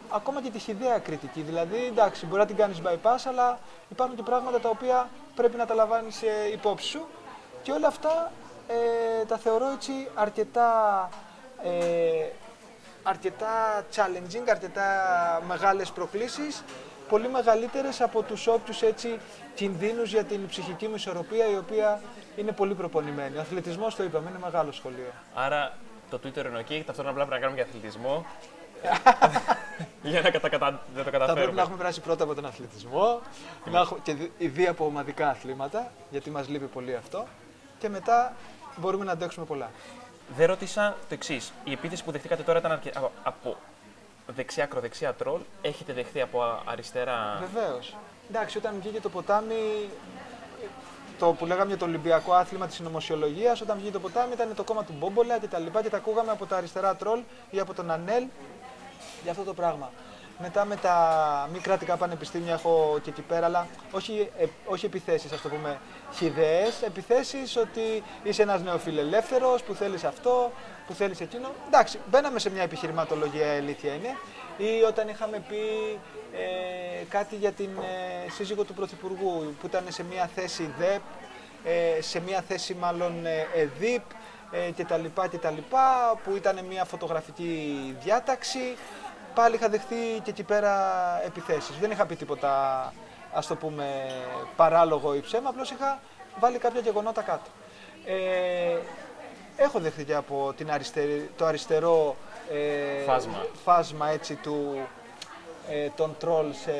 [0.10, 1.42] ακόμα και τη χιδαία κριτική.
[1.42, 5.66] Δηλαδή, εντάξει, μπορεί να την κάνεις bypass, αλλά υπάρχουν και πράγματα τα οποία πρέπει να
[5.66, 7.06] τα λαμβάνεις ε, υπόψη σου
[7.62, 8.32] και όλα αυτά
[8.68, 10.70] ε, τα θεωρώ έτσι αρκετά,
[11.64, 12.26] ε,
[13.04, 14.84] αρκετά challenging, αρκετά
[15.48, 16.64] μεγάλες προκλήσεις,
[17.10, 19.20] πολύ μεγαλύτερες από τους όποιους έτσι
[19.56, 22.02] κινδύνους για την ψυχική μου ισορροπία, η οποία
[22.36, 23.38] είναι πολύ προπονημένη.
[23.38, 25.12] Ο αθλητισμός, το είπαμε, είναι μεγάλο σχολείο.
[25.34, 25.78] Άρα
[26.10, 28.26] το Twitter είναι OK, ταυτόχρονα απλά πρέπει να κάνουμε και αθλητισμό.
[30.04, 31.28] για να κατα, κατα, δεν το καταφέρουμε.
[31.28, 33.22] Θα πρέπει να έχουμε περάσει πρώτα από τον αθλητισμό
[33.66, 37.26] να έχουμε, και ήδη από ομαδικά αθλήματα, γιατί μας λείπει πολύ αυτό.
[37.80, 38.36] Και μετά
[38.80, 39.72] μπορούμε να αντέξουμε πολλά.
[40.36, 41.54] Δεν ρώτησα το εξής.
[41.64, 42.92] Η επίθεση που δεχτήκατε τώρα ήταν αρκε...
[43.24, 43.58] από
[44.28, 45.42] δεξιά, ακροδεξιά τρόλ.
[45.62, 47.96] Έχετε δεχθεί από αριστερά; Βεβαίως.
[48.30, 49.90] Εντάξει, όταν βγήκε το ποτάμι,
[51.20, 54.64] το που λέγαμε για το Ολυμπιακό άθλημα της συνωμοσιολογίας, όταν βγήκε το ποτάμι ήταν το
[54.64, 57.20] κόμμα του Μπόμπολα και τα λοιπά και τα ακούγαμε από τα αριστερά τρόλ
[57.50, 58.24] ή από τον Ανέλ
[59.24, 59.92] για αυτό το πράγμα.
[60.40, 65.32] Μετά με τα μη κρατικά πανεπιστήμια έχω και εκεί πέρα, αλλά όχι, ε, όχι επιθέσεις,
[65.32, 65.80] ας το πούμε,
[66.14, 70.52] χιδαίες, επιθέσεις ότι είσαι ένας νεοφιλελεύθερος που θέλεις αυτό,
[70.88, 71.52] που θέλεις εκείνο.
[71.68, 74.18] Εντάξει, μπαίναμε σε μια επιχειρηματολογία, αλήθεια είναι,
[74.58, 75.60] ή όταν είχαμε πει
[76.34, 81.02] ε, κάτι για την ε, σύζυγο του Πρωθυπουργού, που ήταν σε μια θέση ΔΕΠ,
[81.64, 84.04] ε, σε μια θέση μάλλον ε, ΕΔΙΠ,
[84.52, 88.78] ε, και τα λοιπά και τα λοιπά, που ήταν μια φωτογραφική διάταξη.
[89.38, 90.74] Πάλι είχα δεχθεί και εκεί πέρα
[91.26, 91.78] επιθέσεις.
[91.80, 92.94] Δεν είχα πει τίποτα,
[93.34, 93.86] ας το πούμε,
[94.56, 96.00] παράλογο ή ψέμα, απλώς είχα
[96.40, 97.50] βάλει κάποια γεγονότα κάτω.
[98.06, 98.78] Ε,
[99.56, 102.16] έχω δεχθεί και από την αριστερή, το αριστερό
[102.52, 104.88] ε, φάσμα, φάσμα έτσι, του,
[105.70, 106.72] ε, των τρόλ σε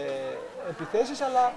[0.70, 1.54] επιθέσεις, αλλά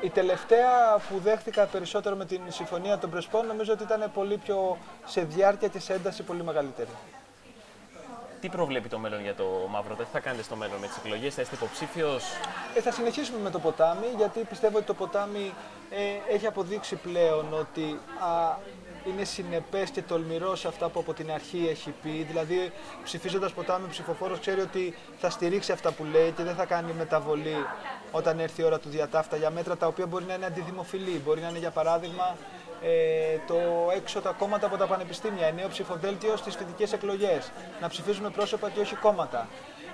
[0.00, 4.78] η τελευταία που δέχτηκα περισσότερο με την συμφωνία των Πρεσπών νομίζω ότι ήταν πολύ πιο
[5.06, 6.90] σε διάρκεια και σε ένταση πολύ μεγαλύτερη.
[8.40, 11.34] Τι προβλέπει το μέλλον για το Μαύρο, τι θα κάνετε στο μέλλον με τις εκλογές,
[11.34, 12.24] θα είστε υποψήφιος;
[12.74, 15.54] Ε, θα συνεχίσουμε με το ποτάμι, γιατί πιστεύω ότι το ποτάμι
[15.90, 18.56] ε, έχει αποδείξει πλέον ότι α,
[19.08, 22.22] είναι συνεπές και τολμηρό σε αυτά που από την αρχή έχει πει.
[22.28, 22.72] Δηλαδή,
[23.04, 26.92] ψηφίζοντας ποτάμι, ο ψηφοφόρος ξέρει ότι θα στηρίξει αυτά που λέει και δεν θα κάνει
[26.92, 27.56] μεταβολή
[28.10, 31.22] όταν έρθει η ώρα του διατάφτα για μέτρα τα οποία μπορεί να είναι αντιδημοφιλή.
[31.24, 32.36] Μπορεί να είναι, για παράδειγμα,
[32.82, 33.56] ε, το
[33.96, 37.50] έξω τα κόμματα από τα πανεπιστήμια, νέο ψηφοδέλτιο στις φοιτητικές εκλογές.
[37.80, 39.48] Να ψηφίζουμε πρόσωπα και όχι κόμματα.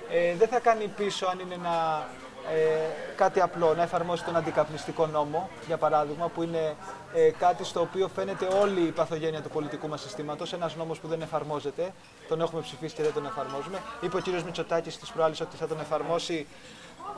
[0.09, 2.07] Ε, δεν θα κάνει πίσω αν είναι ένα
[2.53, 6.75] ε, κάτι απλό, να εφαρμόσει τον αντικαπνιστικό νόμο, για παράδειγμα, που είναι
[7.13, 10.53] ε, κάτι στο οποίο φαίνεται όλη η παθογένεια του πολιτικού μας συστήματος.
[10.53, 11.93] Ένας νόμος που δεν εφαρμόζεται,
[12.27, 13.77] τον έχουμε ψηφίσει και δεν τον εφαρμόζουμε.
[14.01, 14.41] Είπε ο κ.
[14.45, 16.47] Μητσοτάκης της προάλλης ότι θα τον εφαρμόσει.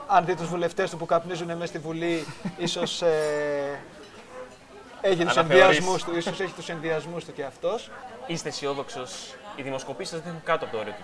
[0.07, 2.26] Αν δει τους βουλευτές του που καπνίζουν μέσα στη Βουλή,
[2.57, 3.80] ίσως ε,
[5.01, 7.91] έχει τους ενδιασμούς του, ίσως έχει τους ενδιασμούς του και αυτός.
[8.27, 9.35] Είστε αισιόδοξος.
[9.55, 11.03] Οι δημοσκοπήσεις σα δείχνουν κάτω από το όριο του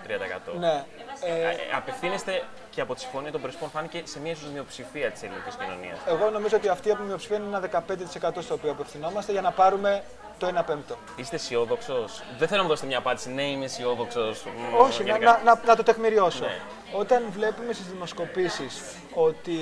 [0.54, 0.58] 30%.
[0.58, 0.84] Ναι.
[1.24, 5.22] Ε, ε, απευθύνεστε και από τη συμφωνία των Πρεσπών φάνηκε σε μια ίσως μειοψηφία της
[5.22, 5.98] ελληνικής κοινωνίας.
[6.06, 10.02] Εγώ νομίζω ότι αυτή η μειοψηφία είναι ένα 15% στο οποίο απευθυνόμαστε για να πάρουμε
[10.38, 10.96] το 1 πέμπτο.
[11.16, 13.30] Είστε αισιόδοξος; Δεν θέλω να μου δώσετε μια απάντηση.
[13.30, 14.44] Ναι, είμαι αισιόδοξος.
[14.78, 16.44] Όχι, να, να, να, να, το τεκμηριώσω.
[16.44, 16.60] Ναι.
[16.92, 18.82] Όταν βλέπουμε στις δημοσκοπήσεις
[19.14, 19.58] ότι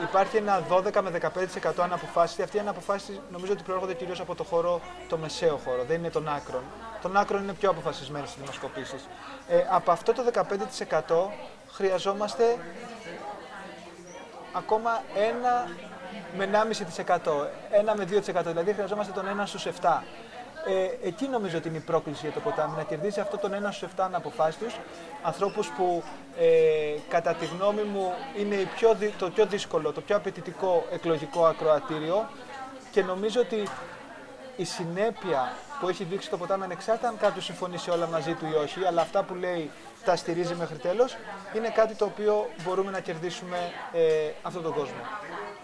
[0.00, 1.18] υπάρχει ένα 12 με
[1.62, 5.84] 15% αναποφάσιστη, αυτή η αναποφάσιση νομίζω ότι προέρχονται κυρίως από το χώρο, το μεσαίο χώρο,
[5.84, 6.62] δεν είναι των άκρων.
[7.02, 9.08] Των άκρων είναι πιο αποφασισμένοι στις δημοσκοπήσεις.
[9.48, 11.30] Ε, από αυτό το 15%
[11.70, 12.58] χρειαζόμαστε
[14.52, 15.68] ακόμα ένα
[16.36, 20.02] με 1,5%, ένα με 2%, δηλαδή χρειαζόμαστε τον 1 στους 7.
[20.66, 23.54] Ε, εκεί νομίζω ότι είναι η πρόκληση για το ποτάμι, να κερδίσει αυτό τον 1
[23.70, 24.78] στους 7 αναποφάσιστους,
[25.22, 26.02] ανθρώπους που
[26.38, 26.46] ε,
[27.08, 32.28] κατά τη γνώμη μου είναι πιο, το πιο δύσκολο, το πιο απαιτητικό εκλογικό ακροατήριο
[32.90, 33.62] και νομίζω ότι
[34.56, 38.54] η συνέπεια που έχει δείξει το ποτάμι ανεξάρτητα αν κάποιος συμφωνήσει όλα μαζί του ή
[38.54, 39.70] όχι, αλλά αυτά που λέει
[40.04, 41.16] τα στηρίζει μέχρι τέλος,
[41.56, 43.58] είναι κάτι το οποίο μπορούμε να κερδίσουμε
[43.92, 45.02] ε, αυτόν τον κόσμο.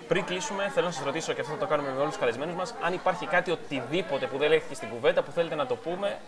[0.08, 2.54] Πριν κλείσουμε, θέλω να σας ρωτήσω και αυτό θα το κάνουμε με όλους τους καλεσμένους
[2.54, 6.18] μας, αν υπάρχει κάτι οτιδήποτε που δεν έχει στην κουβέντα που θέλετε να το πούμε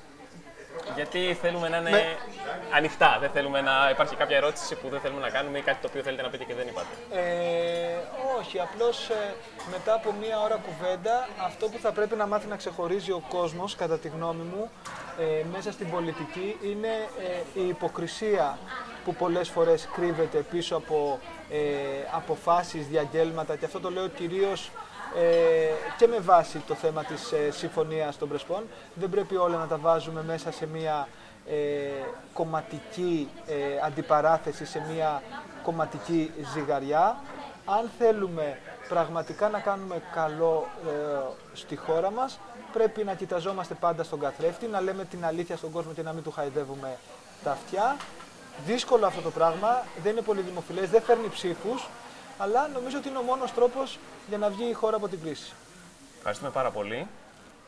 [0.94, 2.16] γιατί θέλουμε να είναι με...
[2.74, 3.16] ανοιχτά.
[3.20, 6.02] Δεν θέλουμε να υπάρχει κάποια ερώτηση που δεν θέλουμε να κάνουμε ή κάτι το οποίο
[6.02, 6.86] θέλετε να πείτε και δεν είπατε.
[7.10, 7.20] Ε,
[8.38, 9.34] όχι, απλώς ε,
[9.70, 13.74] μετά από μία ώρα κουβέντα, αυτό που θα πρέπει να μάθει να ξεχωρίζει ο κόσμος,
[13.74, 14.70] κατά τη γνώμη μου,
[15.18, 17.08] ε, μέσα στην πολιτική είναι
[17.54, 18.58] ε, η υποκρισία
[19.04, 21.18] που πολλές φορές κρύβεται πίσω από
[21.50, 21.56] ε,
[22.14, 24.70] αποφάσεις, διαγγέλματα και αυτό το λέω κυρίως
[25.14, 28.62] ε, και με βάση το θέμα της ε, συμφωνίας των Πρεσπών.
[28.94, 31.08] Δεν πρέπει όλα να τα βάζουμε μέσα σε μια
[31.48, 31.56] ε,
[32.32, 33.54] κομματική ε,
[33.86, 35.22] αντιπαράθεση, σε μια
[35.62, 37.20] κομματική ζυγαριά.
[37.64, 40.66] Αν θέλουμε πραγματικά να κάνουμε καλό
[41.52, 42.38] στη χώρα μας,
[42.72, 46.22] πρέπει να κοιταζόμαστε πάντα στον καθρέφτη, να λέμε την αλήθεια στον κόσμο και να μην
[46.22, 46.96] του χαϊδεύουμε
[47.44, 47.96] τα αυτιά.
[48.66, 51.88] Δύσκολο αυτό το πράγμα, δεν είναι πολύ δημοφιλές, δεν φέρνει ψήφους,
[52.38, 53.98] αλλά νομίζω ότι είναι ο μόνος τρόπος
[54.28, 55.52] για να βγει η χώρα από την κρίση.
[56.16, 57.06] Ευχαριστούμε πάρα πολύ.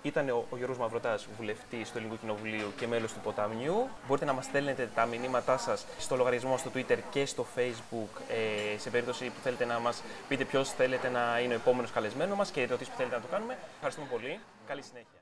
[0.03, 3.89] Ήταν ο, ο Γιώργος Μαυρωτάς, βουλευτής του Ελληνικού Κοινοβουλίου και μέλος του Ποταμιού.
[4.07, 8.79] Μπορείτε να μας στέλνετε τα μηνύματά σας στο λογαριασμό στο Twitter και στο Facebook ε,
[8.79, 12.51] σε περίπτωση που θέλετε να μας πείτε ποιος θέλετε να είναι ο επόμενος καλεσμένος μας
[12.51, 13.59] και ερωτήσεις που θέλετε να το κάνουμε.
[13.75, 14.41] Ευχαριστούμε πολύ.
[14.67, 15.22] Καλή συνέχεια.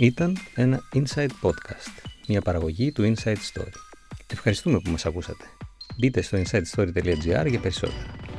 [0.00, 3.72] Ήταν ένα Inside Podcast, μια παραγωγή του Inside Story.
[4.26, 5.44] Ευχαριστούμε που μας ακούσατε.
[5.98, 8.29] Μπείτε στο insidestory.gr για περισσότερα.